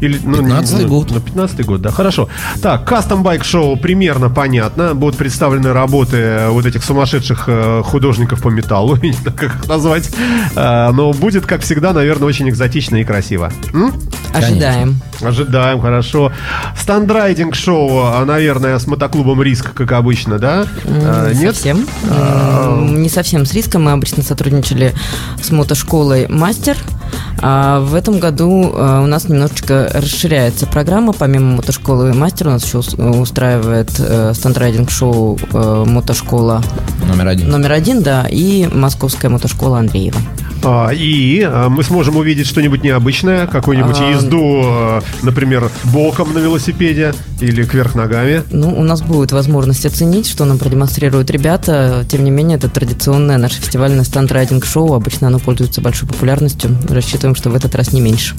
Или, 0.00 0.18
ну, 0.24 0.40
15-й 0.40 0.82
ну, 0.82 0.88
год. 0.88 1.10
Ну, 1.10 1.20
15 1.20 1.66
год, 1.66 1.82
да, 1.82 1.90
хорошо. 1.90 2.28
Так, 2.62 2.86
кастом 2.86 3.22
байк 3.22 3.44
шоу 3.44 3.76
примерно 3.76 4.30
понятно. 4.30 4.94
Будут 4.94 5.16
представлены 5.16 5.72
работы 5.72 6.16
э, 6.16 6.48
вот 6.48 6.66
этих 6.66 6.82
сумасшедших 6.84 7.44
э, 7.46 7.82
художников 7.84 8.42
по 8.42 8.48
металлу, 8.48 8.96
не 9.02 9.12
знаю, 9.12 9.36
как 9.36 9.54
их 9.56 9.68
назвать. 9.68 10.10
А, 10.56 10.90
Но 10.92 11.12
будет, 11.12 11.46
как 11.46 11.62
всегда, 11.62 11.92
наверное, 11.92 12.28
очень 12.28 12.48
экзотично 12.48 12.96
и 12.96 13.04
красиво. 13.04 13.52
М? 13.74 13.92
Ожидаем. 14.32 15.00
Ожидаем, 15.22 15.80
хорошо. 15.80 16.32
Стандрайдинг 16.78 17.54
шоу, 17.54 18.04
а, 18.04 18.24
наверное, 18.24 18.78
с 18.78 18.86
мотоклубом 18.86 19.42
Риск, 19.42 19.72
как 19.74 19.92
обычно, 19.92 20.38
да? 20.38 20.66
А, 20.86 21.32
Не 21.32 21.40
Нет? 21.40 21.54
совсем. 21.56 21.86
М, 22.10 23.02
Не 23.02 23.08
совсем 23.08 23.44
с 23.44 23.52
риском. 23.52 23.84
Мы 23.84 23.92
обычно 23.92 24.22
сотрудничали 24.22 24.94
с 25.42 25.50
мотошколой 25.50 26.26
«Мастер». 26.28 26.76
А 27.42 27.80
в 27.80 27.94
этом 27.94 28.18
году 28.20 28.72
а, 28.74 29.00
у 29.02 29.06
нас 29.06 29.28
немножечко 29.28 29.89
расширяется 29.92 30.66
программа. 30.66 31.12
Помимо 31.12 31.56
мотошколы 31.56 32.12
«Мастер» 32.12 32.48
у 32.48 32.50
нас 32.50 32.64
еще 32.64 32.78
ус- 32.78 32.94
устраивает 32.94 33.90
э, 33.98 34.32
стандрайдинг-шоу 34.34 35.38
э, 35.52 35.84
мотошкола 35.86 36.62
Номер 37.08 37.28
один. 37.28 37.50
номер 37.50 37.72
один, 37.72 38.02
да, 38.02 38.26
и 38.30 38.66
московская 38.72 39.28
мотошкола 39.28 39.78
Андреева. 39.78 40.18
А, 40.62 40.90
И 40.90 41.42
а, 41.42 41.68
мы 41.68 41.82
сможем 41.82 42.16
увидеть 42.16 42.46
что-нибудь 42.46 42.82
необычное, 42.82 43.46
какую-нибудь 43.46 43.96
А, 43.98 44.10
езду, 44.10 44.60
а, 44.64 45.02
например, 45.22 45.70
боком 45.84 46.34
на 46.34 46.38
велосипеде 46.38 47.14
или 47.40 47.64
кверх 47.64 47.94
ногами. 47.94 48.42
Ну, 48.50 48.68
у 48.78 48.82
нас 48.82 49.00
будет 49.00 49.32
возможность 49.32 49.86
оценить, 49.86 50.28
что 50.28 50.44
нам 50.44 50.58
продемонстрируют 50.58 51.30
ребята. 51.30 52.04
Тем 52.08 52.24
не 52.24 52.30
менее, 52.30 52.58
это 52.58 52.68
традиционное 52.68 53.38
наше 53.38 53.60
фестивальное 53.60 54.04
стандрайдинг-шоу. 54.04 54.94
Обычно 54.94 55.28
оно 55.28 55.38
пользуется 55.38 55.80
большой 55.80 56.08
популярностью. 56.08 56.76
Рассчитываем, 56.88 57.34
что 57.34 57.50
в 57.50 57.54
этот 57.54 57.74
раз 57.74 57.92
не 57.92 58.00
меньше. 58.00 58.34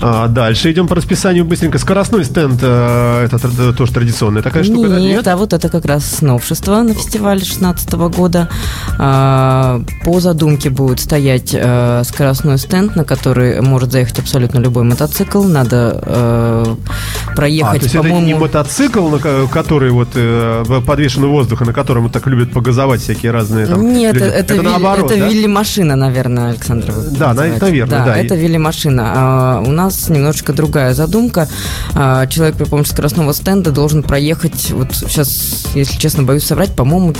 А, 0.00 0.28
Дальше 0.28 0.72
идем 0.72 0.88
по 0.88 0.94
расписанию 0.94 1.44
быстренько. 1.44 1.78
Скоростной 1.78 2.24
стенд, 2.24 2.62
это 2.62 3.72
тоже 3.76 3.92
традиционная 3.92 4.42
такая 4.42 4.64
штука, 4.64 4.88
да? 4.88 5.00
Нет, 5.00 5.26
а 5.28 5.36
вот 5.36 5.52
это 5.52 5.68
как 5.68 5.84
раз 5.84 6.22
новшество 6.22 6.82
на 6.82 6.94
фестивале 6.94 7.40
2016 7.40 7.92
года. 7.92 8.48
По 8.96 10.20
задумке 10.20 10.70
будет 10.70 11.00
стоять 11.00 11.49
э, 11.54 12.02
скоростной 12.04 12.58
стенд, 12.58 12.96
на 12.96 13.04
который 13.04 13.60
может 13.60 13.92
заехать 13.92 14.18
абсолютно 14.18 14.58
любой 14.58 14.84
мотоцикл. 14.84 15.42
Надо 15.42 16.00
э, 16.04 16.76
А, 17.30 17.34
проехать, 17.36 17.80
то 17.80 17.84
есть 17.84 17.94
это 17.94 18.02
по-моему... 18.02 18.26
не 18.26 18.34
мотоцикл, 18.34 19.08
на 19.08 19.18
ко- 19.18 19.46
который 19.46 19.90
вот 19.90 20.08
э, 20.14 20.64
подвешен 20.86 21.24
в 21.24 21.28
воздух, 21.28 21.62
и 21.62 21.64
на 21.64 21.72
котором 21.72 22.10
так 22.10 22.26
любят 22.26 22.52
погазовать 22.52 23.00
всякие 23.02 23.32
разные 23.32 23.66
там 23.66 23.92
Нет, 23.92 24.14
люди. 24.14 24.24
это, 24.26 24.54
вилли- 24.54 24.62
наоборот, 24.64 25.10
это 25.10 25.20
да? 25.20 25.28
вилли-машина, 25.28 25.96
наверное, 25.96 26.50
Александр. 26.50 26.92
вы 26.92 27.02
Да, 27.16 27.28
на- 27.28 27.34
называете. 27.34 27.64
наверное, 27.64 28.04
да. 28.04 28.16
это 28.16 28.34
вилли-машина. 28.34 29.12
А 29.14 29.60
у 29.66 29.70
нас 29.70 30.08
немножечко 30.08 30.52
другая 30.52 30.94
задумка. 30.94 31.48
А, 31.94 32.26
человек 32.26 32.56
при 32.56 32.64
помощи 32.64 32.88
скоростного 32.90 33.32
стенда 33.32 33.70
должен 33.70 34.02
проехать, 34.02 34.70
вот 34.70 34.88
сейчас, 34.94 35.66
если 35.74 35.96
честно, 35.98 36.22
боюсь 36.24 36.44
соврать, 36.44 36.70
по-моему, 36.74 37.14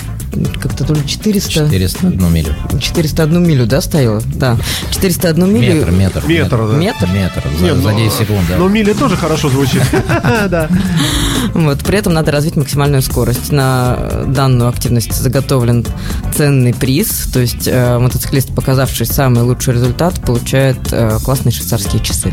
как-то 0.63 0.85
то 0.85 0.95
ли 0.95 1.07
400... 1.07 1.51
401 1.71 2.33
милю. 2.33 2.55
401 2.81 3.43
милю, 3.47 3.67
да, 3.67 3.81
стояла? 3.81 4.20
Да. 4.35 4.57
401 4.91 5.53
милю. 5.53 5.75
Метр, 5.75 5.91
метр. 5.91 6.25
Метр, 6.27 6.57
да. 6.57 6.77
Метр? 6.77 7.09
Метр. 7.13 7.43
За, 7.59 7.65
Не, 7.65 7.75
за 7.75 7.91
ну, 7.91 7.99
10 7.99 8.13
секунд, 8.13 8.41
да. 8.49 8.57
Но 8.57 8.69
мили 8.69 8.93
тоже 8.93 9.17
хорошо 9.17 9.49
звучит. 9.49 9.83
Да. 10.51 10.69
Вот, 11.55 11.83
при 11.85 11.99
этом 11.99 12.13
надо 12.13 12.33
развить 12.33 12.57
максимальную 12.57 13.03
скорость. 13.03 13.53
На 13.53 14.25
данную 14.27 14.69
активность 14.69 15.15
заготовлен 15.15 15.85
ценный 16.35 16.75
приз, 16.75 17.29
то 17.33 17.41
есть 17.41 17.67
э, 17.67 17.99
мотоциклист, 17.99 18.55
показавший 18.55 19.07
самый 19.07 19.43
лучший 19.43 19.75
результат, 19.75 20.21
получает 20.21 20.79
э, 20.93 21.19
классные 21.25 21.53
швейцарские 21.53 22.03
часы. 22.03 22.33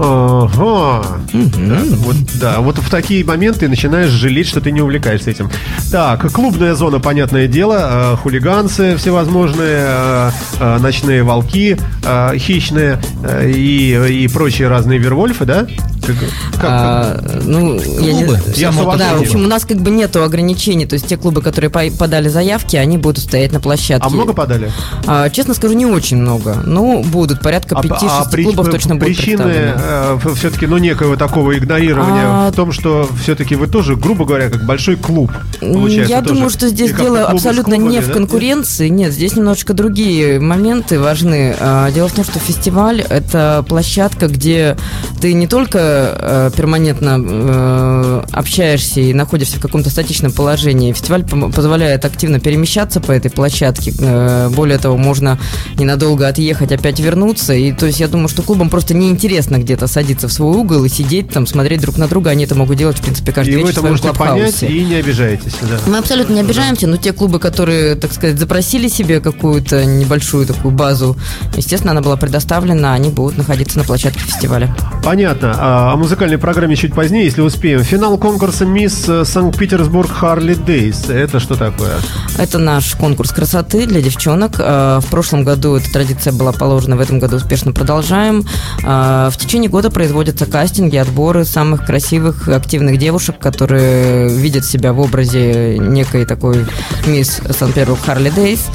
Ага. 0.00 1.02
Да, 1.32 1.80
вот, 1.96 2.16
да, 2.40 2.60
вот 2.60 2.78
в 2.78 2.88
такие 2.88 3.24
моменты 3.24 3.68
начинаешь 3.68 4.10
жалеть, 4.10 4.46
что 4.48 4.60
ты 4.60 4.70
не 4.70 4.80
увлекаешься 4.80 5.30
этим. 5.30 5.50
Так, 5.90 6.30
клубная 6.32 6.74
зона, 6.74 7.00
понятное 7.00 7.48
дело, 7.48 8.12
э, 8.14 8.16
хулиганцы 8.16 8.96
всевозможные, 8.96 9.86
э, 9.88 10.30
э, 10.60 10.78
ночные 10.78 11.22
волки, 11.22 11.76
э, 12.04 12.38
хищные 12.38 13.00
э, 13.24 13.50
и, 13.50 14.22
и 14.24 14.28
прочие 14.28 14.68
разные 14.68 14.98
вервольфы, 14.98 15.44
да? 15.44 15.66
Как- 16.14 16.60
как- 16.60 16.70
А, 16.70 17.20
ну, 17.44 17.74
я 17.80 18.12
не- 18.12 18.24
Клубы. 18.24 18.40
Я 18.56 18.72
мотоциклы. 18.72 18.98
Да, 18.98 19.14
в 19.16 19.20
общем, 19.20 19.44
у 19.44 19.48
нас 19.48 19.64
как 19.64 19.78
бы 19.78 19.90
нету 19.90 20.22
ограничений, 20.22 20.86
то 20.86 20.94
есть 20.94 21.06
те 21.06 21.16
клубы, 21.16 21.42
которые 21.42 21.70
по- 21.70 21.90
подали 21.98 22.28
заявки, 22.28 22.76
они 22.76 22.98
будут 22.98 23.24
стоять 23.24 23.52
на 23.52 23.60
площадке. 23.60 24.06
а 24.06 24.10
много 24.10 24.32
подали? 24.32 24.70
А, 25.06 25.28
честно 25.30 25.54
скажу, 25.54 25.74
не 25.74 25.86
очень 25.86 26.16
много. 26.18 26.56
Ну, 26.64 27.02
будут 27.02 27.40
порядка 27.40 27.76
5-6 27.76 28.30
при- 28.30 28.44
клубов 28.44 28.70
точно 28.70 28.94
будут 28.96 29.16
причины 29.16 29.44
представлены. 29.44 30.34
все-таки, 30.36 30.66
ну, 30.66 30.78
некого 30.78 31.16
такого 31.16 31.56
игнорирования 31.56 32.24
А- 32.26 32.50
в 32.50 32.54
том, 32.54 32.72
что 32.72 33.08
все-таки 33.22 33.54
вы 33.56 33.66
тоже, 33.66 33.96
грубо 33.96 34.24
говоря, 34.24 34.50
как 34.50 34.64
большой 34.64 34.96
клуб. 34.96 35.30
Получается, 35.60 36.12
Я 36.12 36.20
тоже. 36.22 36.34
думаю, 36.34 36.50
что 36.50 36.68
здесь 36.68 36.92
дело 36.92 37.24
абсолютно 37.26 37.74
не 37.74 37.80
клубами, 37.80 38.00
в 38.04 38.06
да? 38.08 38.12
конкуренции. 38.14 38.88
Нет, 38.88 39.12
здесь 39.12 39.34
немножечко 39.36 39.74
другие 39.74 40.40
моменты 40.40 40.98
важны. 41.00 41.54
А, 41.58 41.90
Дело 41.90 42.08
в 42.08 42.12
том, 42.12 42.24
что 42.24 42.38
фестиваль– 42.38 43.00
это 43.08 43.64
площадка, 43.68 44.28
где 44.28 44.76
ты 45.20 45.32
не 45.32 45.46
только 45.46 45.97
э, 46.18 46.50
перманентно 46.56 47.18
э, 47.18 48.22
общаешься 48.32 49.00
и 49.00 49.12
находишься 49.12 49.58
в 49.58 49.60
каком-то 49.60 49.90
статичном 49.90 50.32
положении. 50.32 50.92
Фестиваль 50.92 51.24
позволяет 51.24 52.04
активно 52.04 52.40
перемещаться 52.40 53.00
по 53.00 53.12
этой 53.12 53.30
площадке. 53.30 53.92
Э, 53.98 54.48
Более 54.48 54.78
того, 54.78 54.96
можно 54.96 55.38
ненадолго 55.76 56.26
отъехать, 56.28 56.72
опять 56.72 57.00
вернуться. 57.00 57.54
И 57.54 57.72
то 57.72 57.86
есть 57.86 58.00
я 58.00 58.08
думаю, 58.08 58.28
что 58.28 58.42
клубам 58.42 58.70
просто 58.70 58.94
неинтересно 58.94 59.58
где-то 59.58 59.86
садиться 59.86 60.28
в 60.28 60.32
свой 60.32 60.56
угол 60.56 60.84
и 60.84 60.88
сидеть 60.88 61.30
там, 61.30 61.46
смотреть 61.46 61.80
друг 61.80 61.96
на 61.98 62.08
друга. 62.08 62.30
Они 62.30 62.44
это 62.44 62.54
могут 62.54 62.76
делать, 62.76 62.98
в 62.98 63.02
принципе, 63.02 63.32
каждый 63.32 63.54
И 63.54 63.56
вы 63.56 63.62
вечер 63.62 63.70
это 63.72 63.80
в 63.80 63.80
своем 63.80 63.92
можете 63.92 64.12
понять 64.12 64.62
и 64.62 64.84
не 64.84 64.94
обижаетесь. 64.96 65.52
Да. 65.62 65.78
Мы 65.86 65.98
абсолютно 65.98 66.34
не 66.34 66.40
обижаемся, 66.40 66.86
но 66.86 66.96
те 66.96 67.12
клубы, 67.12 67.38
которые, 67.38 67.94
так 67.94 68.12
сказать, 68.12 68.38
запросили 68.38 68.88
себе 68.88 69.20
какую-то 69.20 69.84
небольшую 69.84 70.46
такую 70.46 70.72
базу, 70.72 71.16
естественно, 71.56 71.92
она 71.92 72.00
была 72.00 72.16
предоставлена, 72.16 72.94
они 72.94 73.10
будут 73.10 73.38
находиться 73.38 73.78
на 73.78 73.84
площадке 73.84 74.20
фестиваля. 74.20 74.74
Понятно. 75.02 75.87
О 75.88 75.96
музыкальной 75.96 76.36
программе 76.36 76.76
чуть 76.76 76.92
позднее, 76.92 77.24
если 77.24 77.40
успеем. 77.40 77.82
Финал 77.82 78.18
конкурса 78.18 78.66
«Мисс 78.66 79.08
э, 79.08 79.24
Санкт-Петербург 79.24 80.10
Харли 80.10 80.52
Дейс». 80.52 81.08
Это 81.08 81.40
что 81.40 81.54
такое? 81.54 81.92
Это 82.36 82.58
наш 82.58 82.94
конкурс 82.94 83.30
красоты 83.30 83.86
для 83.86 84.02
девчонок. 84.02 84.56
Э, 84.58 85.00
В 85.00 85.06
прошлом 85.06 85.44
году 85.44 85.76
эта 85.76 85.90
традиция 85.90 86.34
была 86.34 86.52
положена, 86.52 86.96
в 86.96 87.00
этом 87.00 87.18
году 87.18 87.36
успешно 87.36 87.72
продолжаем. 87.72 88.44
Э, 88.84 89.30
В 89.32 89.38
течение 89.38 89.70
года 89.70 89.90
производятся 89.90 90.44
кастинги, 90.44 90.98
отборы 90.98 91.46
самых 91.46 91.86
красивых, 91.86 92.48
активных 92.48 92.98
девушек, 92.98 93.38
которые 93.38 94.28
видят 94.28 94.66
себя 94.66 94.92
в 94.92 95.00
образе 95.00 95.78
некой 95.78 96.26
такой 96.26 96.66
мисс 97.06 97.40
Санкт-Петербург 97.48 98.00
Харли 98.04 98.28
Дейс. 98.28 98.66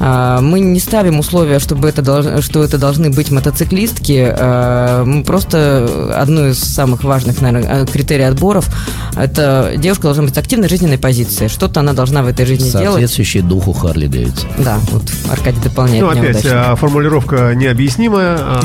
Мы 0.00 0.60
не 0.60 0.80
ставим 0.80 1.18
условия, 1.18 1.58
чтобы 1.58 1.88
это 1.88 2.40
что 2.40 2.64
это 2.64 2.78
должны 2.78 3.10
быть 3.10 3.30
мотоциклистки. 3.30 5.04
Мы 5.04 5.22
просто 5.22 6.14
одно 6.16 6.46
из 6.46 6.61
самых 6.64 7.04
важных, 7.04 7.40
наверное, 7.40 7.86
критерий 7.86 8.24
отборов 8.24 8.68
это 9.16 9.74
девушка 9.76 10.04
должна 10.04 10.24
быть 10.24 10.38
активной 10.38 10.68
жизненной 10.68 10.98
позицией. 10.98 11.48
Что-то 11.48 11.80
она 11.80 11.92
должна 11.92 12.22
в 12.22 12.26
этой 12.26 12.46
жизни 12.46 12.70
делать. 12.70 12.86
Соответствующий 12.86 13.40
духу 13.42 13.72
Харли 13.72 14.06
Дэвидсон. 14.06 14.48
Да, 14.58 14.78
вот 14.90 15.02
Аркадий 15.30 15.60
дополняет 15.62 16.02
Ну, 16.02 16.08
опять, 16.08 16.40
удачно. 16.40 16.72
а, 16.72 16.76
формулировка 16.76 17.54
необъяснимая, 17.54 18.36
а, 18.38 18.60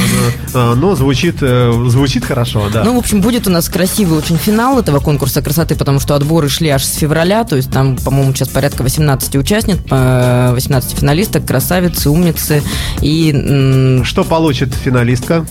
а, 0.53 0.75
но 0.75 0.95
звучит, 0.95 1.37
э, 1.41 1.85
звучит 1.87 2.25
хорошо, 2.25 2.69
да. 2.71 2.83
Ну, 2.83 2.95
в 2.95 2.97
общем, 2.97 3.21
будет 3.21 3.47
у 3.47 3.49
нас 3.49 3.67
красивый 3.67 4.17
очень 4.17 4.37
финал 4.37 4.79
этого 4.79 4.99
конкурса 4.99 5.41
красоты, 5.41 5.75
потому 5.75 5.99
что 5.99 6.15
отборы 6.15 6.49
шли 6.49 6.69
аж 6.69 6.83
с 6.83 6.95
февраля, 6.95 7.43
то 7.43 7.55
есть 7.55 7.71
там, 7.71 7.97
по-моему, 7.97 8.33
сейчас 8.33 8.47
порядка 8.47 8.83
18 8.83 9.35
участниц, 9.35 9.77
э, 9.89 10.51
18 10.53 10.97
финалисток, 10.97 11.45
красавицы, 11.45 12.09
умницы. 12.09 12.63
И 13.01 14.01
Что 14.03 14.23
получит 14.23 14.73
финалистка? 14.73 15.45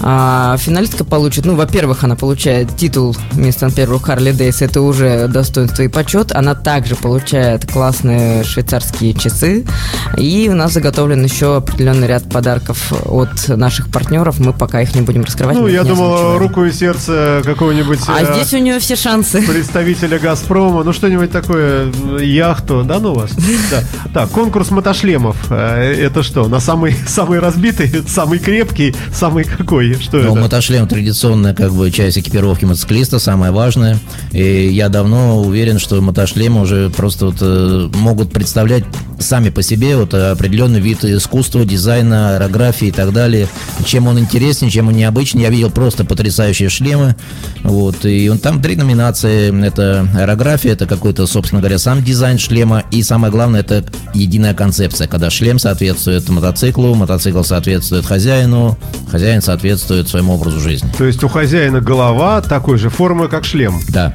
финалистка 0.00 1.04
получит, 1.04 1.44
ну, 1.44 1.56
во-первых, 1.58 2.04
она 2.04 2.14
получает 2.16 2.76
титул 2.76 3.16
мисс 3.34 3.56
Санкт-Петербург 3.56 4.04
Харли 4.06 4.32
Дейс, 4.32 4.62
это 4.62 4.80
уже 4.80 5.26
достоинство 5.28 5.82
и 5.82 5.88
почет. 5.88 6.32
Она 6.32 6.54
также 6.54 6.94
получает 6.96 7.70
классные 7.70 8.44
швейцарские 8.44 9.12
часы. 9.14 9.64
И 10.16 10.48
у 10.50 10.54
нас 10.54 10.72
заготовлен 10.72 11.22
еще 11.24 11.56
определенный 11.56 12.06
ряд 12.06 12.22
подарков 12.30 12.92
от 13.06 13.48
наших 13.48 13.90
партнеров. 13.90 14.38
Мы 14.38 14.52
пока 14.52 14.80
их 14.82 14.94
не 14.94 15.02
будем 15.02 15.24
раскрывать. 15.24 15.56
Ну, 15.56 15.66
я 15.66 15.82
думал, 15.84 16.14
озвучиваем. 16.14 16.38
руку 16.38 16.64
и 16.64 16.72
сердце 16.72 17.42
какого-нибудь 17.44 17.98
А 18.06 18.22
э, 18.22 18.34
здесь 18.34 18.54
у 18.54 18.62
нее 18.62 18.78
все 18.78 18.94
шансы. 18.96 19.42
представителя 19.42 20.18
Газпрома, 20.18 20.84
ну 20.84 20.92
что-нибудь 20.92 21.30
такое, 21.32 21.92
яхту, 22.20 22.84
да, 22.84 22.98
ну 23.00 23.14
вас? 23.14 23.30
Да. 23.70 23.82
Так, 24.14 24.30
конкурс 24.30 24.70
мотошлемов. 24.70 25.36
Э, 25.50 25.92
Это 26.06 26.22
что, 26.22 26.46
на 26.48 26.60
самый, 26.60 26.96
самый 27.06 27.40
разбитый, 27.40 27.90
самый 28.06 28.38
крепкий, 28.38 28.94
самый 29.12 29.44
какой? 29.44 29.94
Что 30.00 30.18
Ну, 30.18 30.32
это? 30.32 30.40
мотошлем 30.42 30.86
традиционная 31.38 31.54
как 31.54 31.72
бы 31.72 31.90
часть 31.90 32.18
экипировки 32.18 32.64
мотоциклиста, 32.64 33.18
самое 33.18 33.52
важное. 33.52 33.98
И 34.32 34.68
я 34.68 34.88
давно 34.88 35.40
уверен, 35.40 35.78
что 35.78 36.00
мотошлемы 36.00 36.62
уже 36.62 36.90
просто 36.90 37.26
вот, 37.26 37.36
э, 37.40 37.90
могут 37.94 38.32
представлять 38.32 38.84
сами 39.18 39.50
по 39.50 39.62
себе 39.62 39.96
вот 39.96 40.14
определенный 40.14 40.80
вид 40.80 41.04
искусства, 41.04 41.64
дизайна, 41.64 42.36
аэрографии 42.36 42.88
и 42.88 42.92
так 42.92 43.12
далее. 43.12 43.48
Чем 43.84 44.06
он 44.06 44.18
интереснее, 44.18 44.70
чем 44.70 44.88
он 44.88 44.94
необычнее. 44.94 45.44
Я 45.44 45.50
видел 45.50 45.70
просто 45.70 46.04
потрясающие 46.04 46.68
шлемы. 46.68 47.16
Вот, 47.62 48.04
и 48.04 48.28
он, 48.28 48.38
там 48.38 48.62
три 48.62 48.76
номинации. 48.76 49.66
Это 49.66 50.08
аэрография, 50.16 50.72
это 50.72 50.86
какой-то, 50.86 51.26
собственно 51.26 51.60
говоря, 51.60 51.78
сам 51.78 52.02
дизайн 52.02 52.38
шлема. 52.38 52.84
И 52.90 53.02
самое 53.02 53.32
главное, 53.32 53.60
это 53.60 53.84
единая 54.14 54.54
концепция, 54.54 55.08
когда 55.08 55.30
шлем 55.30 55.58
соответствует 55.58 56.28
мотоциклу, 56.28 56.94
мотоцикл 56.94 57.42
соответствует 57.42 58.06
хозяину, 58.06 58.78
хозяин 59.10 59.42
соответствует 59.42 60.08
своему 60.08 60.34
образу 60.34 60.60
жизни. 60.60 60.88
То 60.96 61.04
есть 61.04 61.20
у 61.28 61.30
хозяина 61.30 61.82
голова 61.82 62.40
такой 62.40 62.78
же 62.78 62.88
формы, 62.88 63.28
как 63.28 63.44
шлем. 63.44 63.80
Да, 63.90 64.14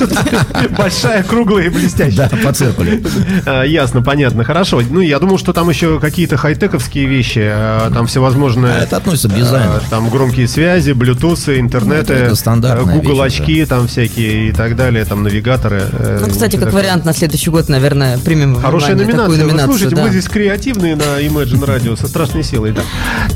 Большая, 0.78 1.22
круглая 1.22 1.66
и 1.66 1.68
блестящая. 1.68 2.28
да, 2.28 2.36
по 2.36 2.52
циркулю. 2.52 3.02
А, 3.46 3.62
Ясно, 3.64 4.02
понятно, 4.02 4.44
хорошо. 4.44 4.80
Ну, 4.88 5.00
я 5.00 5.18
думал, 5.18 5.38
что 5.38 5.52
там 5.52 5.68
еще 5.68 5.98
какие-то 6.00 6.36
хай-тековские 6.36 7.06
вещи, 7.06 7.40
а, 7.42 7.90
там 7.92 8.06
всевозможные... 8.06 8.72
А 8.74 8.78
это 8.78 8.96
относится 8.96 9.28
к 9.28 9.34
дизайну. 9.34 9.74
Там 9.90 10.08
громкие 10.10 10.48
связи, 10.48 10.92
блютусы, 10.92 11.60
интернеты, 11.60 12.30
Ну, 12.34 12.86
Google 12.86 13.22
очки 13.22 13.64
там 13.64 13.86
всякие 13.88 14.48
и 14.48 14.52
так 14.52 14.76
далее, 14.76 15.04
там 15.04 15.22
навигаторы. 15.22 15.82
э, 15.92 16.18
Ну, 16.20 16.28
кстати, 16.30 16.56
как 16.56 16.72
вариант 16.72 17.04
на 17.04 17.12
следующий 17.12 17.50
год, 17.50 17.68
наверное, 17.68 18.18
примем 18.18 18.56
Хорошая 18.56 18.94
номинация. 18.96 19.44
Вы 19.46 19.60
слушайте, 19.60 19.96
мы 19.96 20.10
здесь 20.10 20.26
креативные 20.28 20.96
на 20.96 21.20
Imagine 21.20 21.64
Radio 21.64 21.96
со 21.98 22.08
страшной 22.08 22.42
силой. 22.44 22.72
Да. 22.72 22.82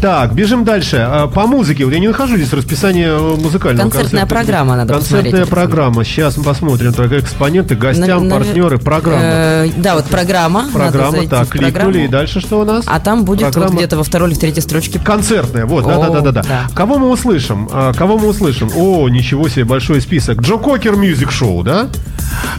Так, 0.01 0.35
бежим 0.35 0.65
дальше. 0.65 1.09
По 1.35 1.47
музыке. 1.47 1.85
Вот 1.85 1.93
я 1.93 2.01
не 2.01 2.09
нахожу 2.09 2.37
здесь 2.37 2.53
расписание 2.53 3.09
э, 3.09 3.37
музыкального 3.37 3.89
Концертная 3.91 4.27
программа, 4.27 4.77
надо 4.77 4.95
Концертная 4.95 5.47
программа. 5.47 6.05
Сейчас 6.05 6.37
мы 6.37 6.45
посмотрим. 6.49 6.95
Так, 6.95 7.13
экспоненты, 7.13 7.75
гостям, 7.75 8.25
Навер- 8.25 8.31
партнеры, 8.31 8.79
программа. 8.79 9.21
Э, 9.23 9.69
да, 9.77 9.97
вот 9.97 10.07
программа. 10.07 10.65
Программа, 10.73 11.27
так, 11.27 11.47
в 11.47 11.51
программу. 11.51 11.73
кликнули. 11.91 12.05
И 12.05 12.09
дальше 12.09 12.41
что 12.41 12.61
у 12.61 12.65
нас? 12.65 12.85
А 12.87 13.01
там 13.01 13.27
будет 13.27 13.43
вот 13.43 13.53
Программа. 13.53 13.77
где-то 13.77 13.99
во 13.99 14.03
второй 14.03 14.31
или 14.31 14.35
в 14.37 14.39
третьей 14.41 14.63
строчке 14.63 14.99
Концертная, 14.99 15.67
вот, 15.67 15.85
да, 15.85 16.33
да. 16.33 16.43
Кого 16.75 16.97
мы 16.99 17.11
услышим? 17.11 17.69
А, 17.71 17.93
Кого 17.93 18.17
мы 18.17 18.29
услышим? 18.29 18.71
О, 18.75 19.09
ничего 19.11 19.49
себе, 19.49 19.67
большой 19.67 20.01
список. 20.01 20.41
Joe 20.41 20.57
Cocker 20.57 20.97
Music 20.97 21.31
Show, 21.31 21.63
да? 21.63 21.89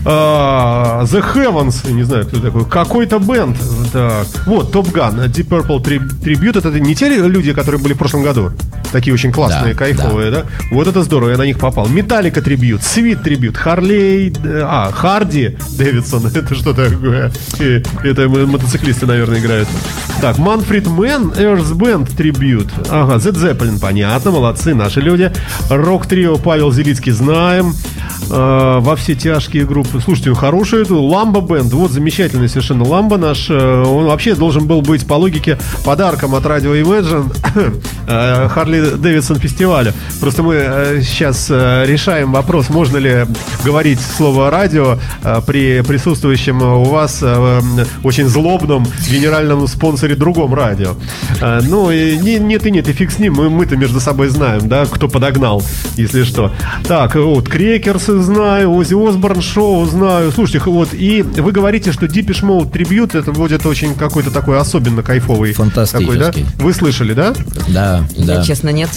А, 0.05 1.03
The 1.05 1.23
Heavens, 1.33 1.91
не 1.91 2.03
знаю, 2.03 2.27
кто 2.27 2.39
такой. 2.39 2.65
Какой-то 2.65 3.17
бенд. 3.17 3.57
Так. 3.91 4.27
Вот, 4.45 4.73
Top 4.73 4.91
Gun, 4.93 5.25
Deep 5.29 5.47
Purple 5.47 5.81
Tri- 5.83 6.21
Tribute. 6.21 6.59
Это 6.59 6.79
не 6.79 6.93
те 6.93 7.09
люди, 7.09 7.53
которые 7.53 7.81
были 7.81 7.93
в 7.93 7.97
прошлом 7.97 8.21
году? 8.21 8.51
Такие 8.91 9.13
очень 9.13 9.31
классные, 9.31 9.73
Да, 9.73 9.79
кайфовые, 9.79 10.31
да. 10.31 10.43
Вот 10.71 10.87
это 10.87 11.03
здорово, 11.03 11.29
я 11.31 11.37
на 11.37 11.45
них 11.45 11.59
попал. 11.59 11.87
Металлика 11.87 12.41
Трибьют, 12.41 12.83
Свит 12.83 13.23
Трибьют, 13.23 13.55
Харлей, 13.57 14.33
э, 14.43 14.61
а, 14.65 14.91
Харди 14.91 15.57
Дэвидсон, 15.77 16.27
это 16.35 16.55
что 16.55 16.73
такое? 16.73 17.31
Э, 17.59 17.81
Это 18.03 18.27
мотоциклисты, 18.29 19.05
наверное, 19.05 19.39
играют. 19.39 19.67
Так, 20.21 20.37
Манфрид 20.37 20.87
Мэн, 20.87 21.29
Earth 21.37 21.71
Band 21.73 22.15
Трибьют. 22.15 22.67
Ага, 22.89 23.15
Zed 23.15 23.35
Zeppelin, 23.35 23.79
понятно, 23.79 24.31
молодцы 24.31 24.73
наши 24.73 25.01
люди. 25.01 25.31
Рок-трио 25.69 26.37
Павел 26.37 26.71
Зелицкий, 26.71 27.11
знаем. 27.11 27.73
э, 28.29 28.77
во 28.79 28.95
все 28.95 29.15
тяжкие 29.15 29.65
группы. 29.65 29.99
Слушайте, 30.03 30.33
хороший 30.33 30.81
это 30.81 30.95
Ламба 30.95 31.41
Бенд. 31.41 31.71
Вот 31.73 31.91
замечательный 31.91 32.49
совершенно 32.49 32.83
Ламба 32.85 33.17
наш. 33.17 33.49
Э, 33.49 33.83
он 33.83 34.05
вообще 34.05 34.35
должен 34.35 34.65
был 34.67 34.81
быть 34.81 35.05
по 35.07 35.13
логике 35.13 35.57
подарком 35.85 36.35
от 36.35 36.45
радио 36.45 36.75
Imagine 36.75 37.31
Харли 38.49 38.78
Дэвидсон 38.79 39.37
фестиваля. 39.37 39.93
Просто 40.19 40.43
мы 40.43 40.55
э, 40.55 41.01
сейчас 41.01 41.47
э, 41.49 41.85
решаем 41.85 42.31
вопрос, 42.31 42.69
можно 42.69 42.97
ли 42.97 43.25
говорить 43.63 43.99
слово 44.17 44.49
радио 44.49 44.97
э, 45.23 45.41
при 45.45 45.81
присутствующем 45.81 46.61
у 46.61 46.85
вас 46.85 47.23
очень 48.03 48.27
злобном 48.27 48.85
генеральном 49.09 49.67
спонсоре 49.67 50.15
другом 50.15 50.53
радио. 50.53 50.95
Ну, 51.41 51.91
и 51.91 52.17
не- 52.17 52.39
нет 52.39 52.65
и 52.65 52.71
нет, 52.71 52.87
и 52.87 52.93
фиг 52.93 53.11
с 53.11 53.19
ним. 53.19 53.33
Мы, 53.35 53.49
мы-то 53.49 53.75
между 53.77 53.99
собой 53.99 54.29
знаем, 54.29 54.67
да, 54.67 54.85
кто 54.85 55.07
подогнал, 55.07 55.63
если 55.95 56.23
что. 56.23 56.51
Так, 56.87 57.15
вот, 57.15 57.47
Крекерсы 57.49 58.19
знаю, 58.19 58.73
Ози 58.73 58.93
Осборн 58.93 59.41
шоу 59.41 59.85
знаю. 59.85 60.31
Слушайте, 60.31 60.59
вот, 60.69 60.89
и 60.93 61.21
вы 61.21 61.51
говорите, 61.51 61.91
что 61.91 62.05
Depeche 62.05 62.43
Mode 62.43 62.71
трибют, 62.71 63.15
это 63.15 63.31
будет 63.31 63.65
очень 63.65 63.95
какой-то 63.95 64.31
такой 64.31 64.57
особенно 64.59 65.01
кайфовый. 65.03 65.53
Такой, 65.53 65.67
да? 65.69 65.73
Фантастический. 66.31 66.45
Вы 66.57 66.73
слышали, 66.73 67.13
да? 67.13 67.33
Да, 67.67 68.03
да. 68.17 68.35
Я, 68.35 68.43
честно, 68.43 68.68
нет. 68.71 68.89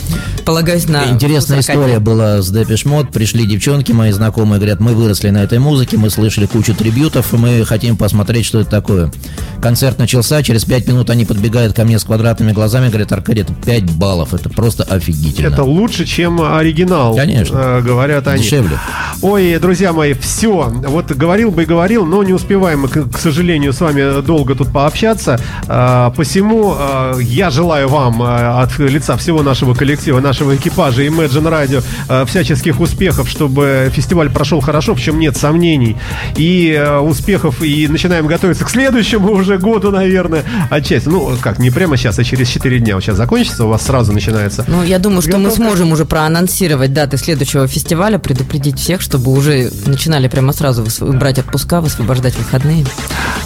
Полагаюсь 0.45 0.89
на... 0.89 1.07
Интересная 1.11 1.61
история 1.61 1.99
была 1.99 2.43
с 2.43 2.51
Depeche 2.51 2.85
Mode. 2.85 3.11
Пришли 3.11 3.47
девчонки, 3.47 3.93
мои 3.93 4.11
знакомые, 4.13 4.59
говорят, 4.59 4.81
мы 4.81 4.95
выросли 4.95 5.31
на 5.31 5.39
этой 5.39 5.59
музыке, 5.59 5.97
мы 5.97 6.11
слышали 6.11 6.47
кучу 6.47 6.75
трибютов, 6.75 7.33
и 7.33 7.37
мы 7.37 7.65
хотим 7.65 7.97
посмотреть, 7.97 8.47
что 8.47 8.61
это 8.61 8.71
такое. 8.71 9.13
Концерт 9.61 9.99
начался, 9.99 10.43
через 10.43 10.65
пять 10.65 10.87
минут 10.89 11.11
они 11.11 11.25
подбегают 11.25 11.75
ко 11.75 11.85
мне 11.85 11.99
с 11.99 12.05
квадратными 12.05 12.53
глазами, 12.53 12.89
говорят, 12.89 13.13
Аркадий, 13.13 13.43
это 13.43 13.55
5 13.55 13.85
баллов, 13.93 14.35
это 14.35 14.49
просто 14.49 14.83
офигительно. 14.85 15.49
Это 15.49 15.63
лучше, 15.63 16.05
чем 16.05 16.41
оригинал. 16.41 17.15
Конечно. 17.17 17.57
э, 17.57 17.81
говорят 17.83 18.27
они. 18.27 18.43
Дешевле. 18.43 18.79
Ой, 19.23 19.57
друзья 19.61 19.93
мои, 19.93 20.15
все. 20.15 20.73
Вот 20.75 21.13
говорил 21.13 21.53
бы 21.53 21.63
и 21.63 21.67
говорил, 21.67 22.05
но 22.05 22.25
не 22.25 22.33
успеваем 22.33 22.81
мы, 22.81 22.89
к, 22.89 23.09
к 23.09 23.19
сожалению, 23.19 23.73
с 23.73 23.81
вами 23.81 24.21
долго 24.21 24.57
тут 24.57 24.73
пообщаться. 24.73 25.39
А, 25.69 26.11
посему 26.11 26.75
а, 26.77 27.17
я 27.21 27.51
желаю 27.51 27.89
вам 27.89 28.21
а, 28.21 28.63
от 28.63 28.77
лица 28.81 29.17
всего 29.17 29.45
нашего 29.45 29.75
коллектива, 29.75 30.19
нашего 30.19 30.57
экипажа 30.57 31.07
Imagine 31.07 31.49
Radio 31.49 31.85
а, 32.09 32.25
всяческих 32.25 32.81
успехов, 32.81 33.29
чтобы 33.29 33.93
фестиваль 33.95 34.29
прошел 34.29 34.61
хорошо, 34.61 34.97
в 34.97 35.01
чем 35.01 35.21
нет 35.21 35.37
сомнений. 35.37 35.97
И 36.37 36.75
а, 36.77 37.01
успехов, 37.01 37.63
и 37.63 37.87
начинаем 37.87 38.27
готовиться 38.27 38.65
к 38.65 38.71
следующему 38.71 39.31
уже 39.31 39.57
году, 39.57 39.93
наверное, 39.93 40.43
отчасти. 40.69 41.09
Ну, 41.09 41.31
как, 41.41 41.61
не 41.61 41.71
прямо 41.71 41.97
сейчас, 41.97 42.19
а 42.19 42.25
через 42.25 42.49
4 42.49 42.81
дня. 42.81 42.97
Вот 42.97 43.05
сейчас 43.05 43.19
закончится, 43.19 43.67
у 43.67 43.69
вас 43.69 43.83
сразу 43.83 44.13
начинается. 44.13 44.65
Ну, 44.67 44.83
я 44.83 44.99
думаю, 44.99 45.23
что 45.23 45.39
мы 45.39 45.45
Готовка. 45.45 45.63
сможем 45.63 45.93
уже 45.93 46.07
проанонсировать 46.07 46.93
даты 46.93 47.19
следующего 47.19 47.69
фестиваля, 47.69 48.19
предупредить 48.19 48.81
всех, 48.81 49.01
чтобы 49.13 49.33
уже 49.33 49.71
начинали 49.85 50.27
прямо 50.27 50.55
сразу 50.55 50.87
брать 51.13 51.39
отпуска, 51.39 51.83
высвобождать 51.83 52.35
выходные. 52.39 52.87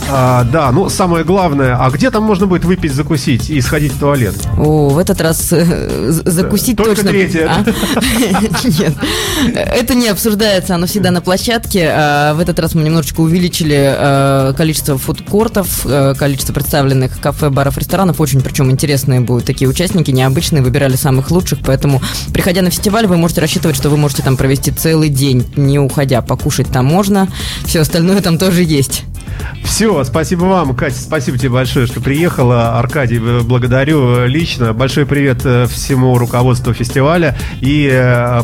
А, 0.08 0.44
да, 0.44 0.70
ну 0.70 0.88
самое 0.88 1.24
главное, 1.24 1.76
а 1.76 1.90
где 1.90 2.12
там 2.12 2.22
можно 2.22 2.46
будет 2.46 2.64
выпить, 2.64 2.94
закусить 2.94 3.50
и 3.50 3.60
сходить 3.60 3.92
в 3.92 3.98
туалет? 3.98 4.36
О, 4.56 4.90
в 4.90 4.98
этот 4.98 5.20
раз 5.20 5.48
э, 5.50 6.10
з- 6.12 6.22
закусить 6.30 6.76
Только 6.76 6.94
точно... 6.94 7.10
третье. 7.10 7.50
А? 7.50 7.64
Нет, 8.78 8.94
это 9.54 9.94
не 9.96 10.06
обсуждается, 10.08 10.76
оно 10.76 10.86
всегда 10.86 11.10
на 11.10 11.20
площадке. 11.20 11.88
А 11.92 12.34
В 12.34 12.38
этот 12.38 12.60
раз 12.60 12.76
мы 12.76 12.84
немножечко 12.84 13.20
увеличили 13.20 13.74
э, 13.76 14.54
количество 14.56 14.96
фудкортов, 14.96 15.84
э, 15.84 16.14
количество 16.16 16.52
представленных 16.52 17.18
кафе, 17.20 17.50
баров, 17.50 17.76
ресторанов. 17.76 18.20
Очень 18.20 18.40
причем 18.40 18.70
интересные 18.70 19.18
будут 19.20 19.46
такие 19.46 19.68
участники, 19.68 20.12
необычные, 20.12 20.62
выбирали 20.62 20.94
самых 20.94 21.32
лучших, 21.32 21.58
поэтому, 21.64 22.00
приходя 22.32 22.62
на 22.62 22.70
фестиваль, 22.70 23.08
вы 23.08 23.16
можете 23.16 23.40
рассчитывать, 23.40 23.74
что 23.76 23.90
вы 23.90 23.96
можете 23.96 24.22
там 24.22 24.36
провести 24.36 24.70
целый 24.70 25.08
день, 25.08 25.44
не 25.56 25.78
уходя. 25.78 26.22
Покушать 26.22 26.68
там 26.72 26.86
можно, 26.86 27.28
все 27.64 27.80
остальное 27.80 28.20
там 28.22 28.38
тоже 28.38 28.62
есть. 28.62 29.04
Все, 29.64 30.04
спасибо 30.04 30.44
вам, 30.44 30.74
Катя, 30.74 30.96
спасибо 31.00 31.36
тебе 31.38 31.50
большое, 31.50 31.86
что 31.86 32.00
приехала. 32.00 32.78
Аркадий, 32.78 33.18
э, 33.22 33.40
благодарю 33.42 34.20
э, 34.20 34.26
лично. 34.28 34.72
Большой 34.72 35.06
привет 35.06 35.38
э, 35.44 35.66
всему 35.66 36.16
руководству 36.18 36.72
фестиваля 36.72 37.36
и 37.60 37.86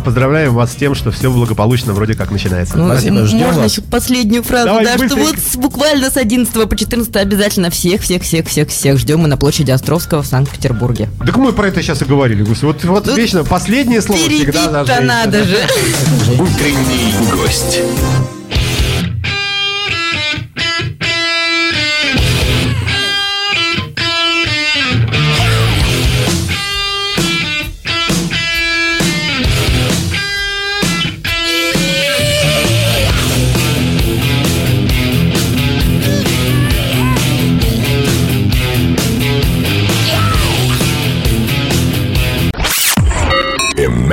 поздравляем 0.05 0.55
вас 0.55 0.73
с 0.73 0.75
тем, 0.75 0.95
что 0.95 1.11
все 1.11 1.31
благополучно 1.31 1.93
вроде 1.93 2.15
как 2.15 2.31
начинается. 2.31 2.77
Ну, 2.77 2.87
Спасибо, 2.87 3.25
ждем 3.27 3.39
можно 3.47 3.63
вас. 3.63 3.73
еще 3.73 3.83
последнюю 3.83 4.43
фразу, 4.43 4.67
Давай, 4.67 4.85
да, 4.85 4.95
что 4.95 5.05
быстренько. 5.05 5.31
вот 5.31 5.39
с- 5.39 5.57
буквально 5.57 6.11
с 6.11 6.17
11 6.17 6.69
по 6.69 6.77
14 6.77 7.17
обязательно 7.17 7.71
всех, 7.71 8.03
всех, 8.03 8.23
всех, 8.23 8.47
всех, 8.49 8.69
всех 8.69 8.99
ждем 8.99 9.21
мы 9.21 9.29
на 9.29 9.37
площади 9.37 9.71
Островского 9.71 10.23
в 10.23 10.27
Санкт-Петербурге. 10.27 11.09
Так 11.25 11.37
мы 11.37 11.53
про 11.53 11.69
это 11.69 11.83
сейчас 11.83 12.03
и 12.03 12.05
говорили, 12.05 12.43
Гусь. 12.43 12.63
Вот, 12.63 12.85
вот 12.85 13.07
Ну, 13.07 13.15
вечно 13.15 13.45
последнее 13.45 14.03
слово 14.03 14.21
всегда 14.21 14.71
надо 15.01 15.45
же. 15.45 15.59
Утренний 16.39 17.15
гость. 17.33 17.81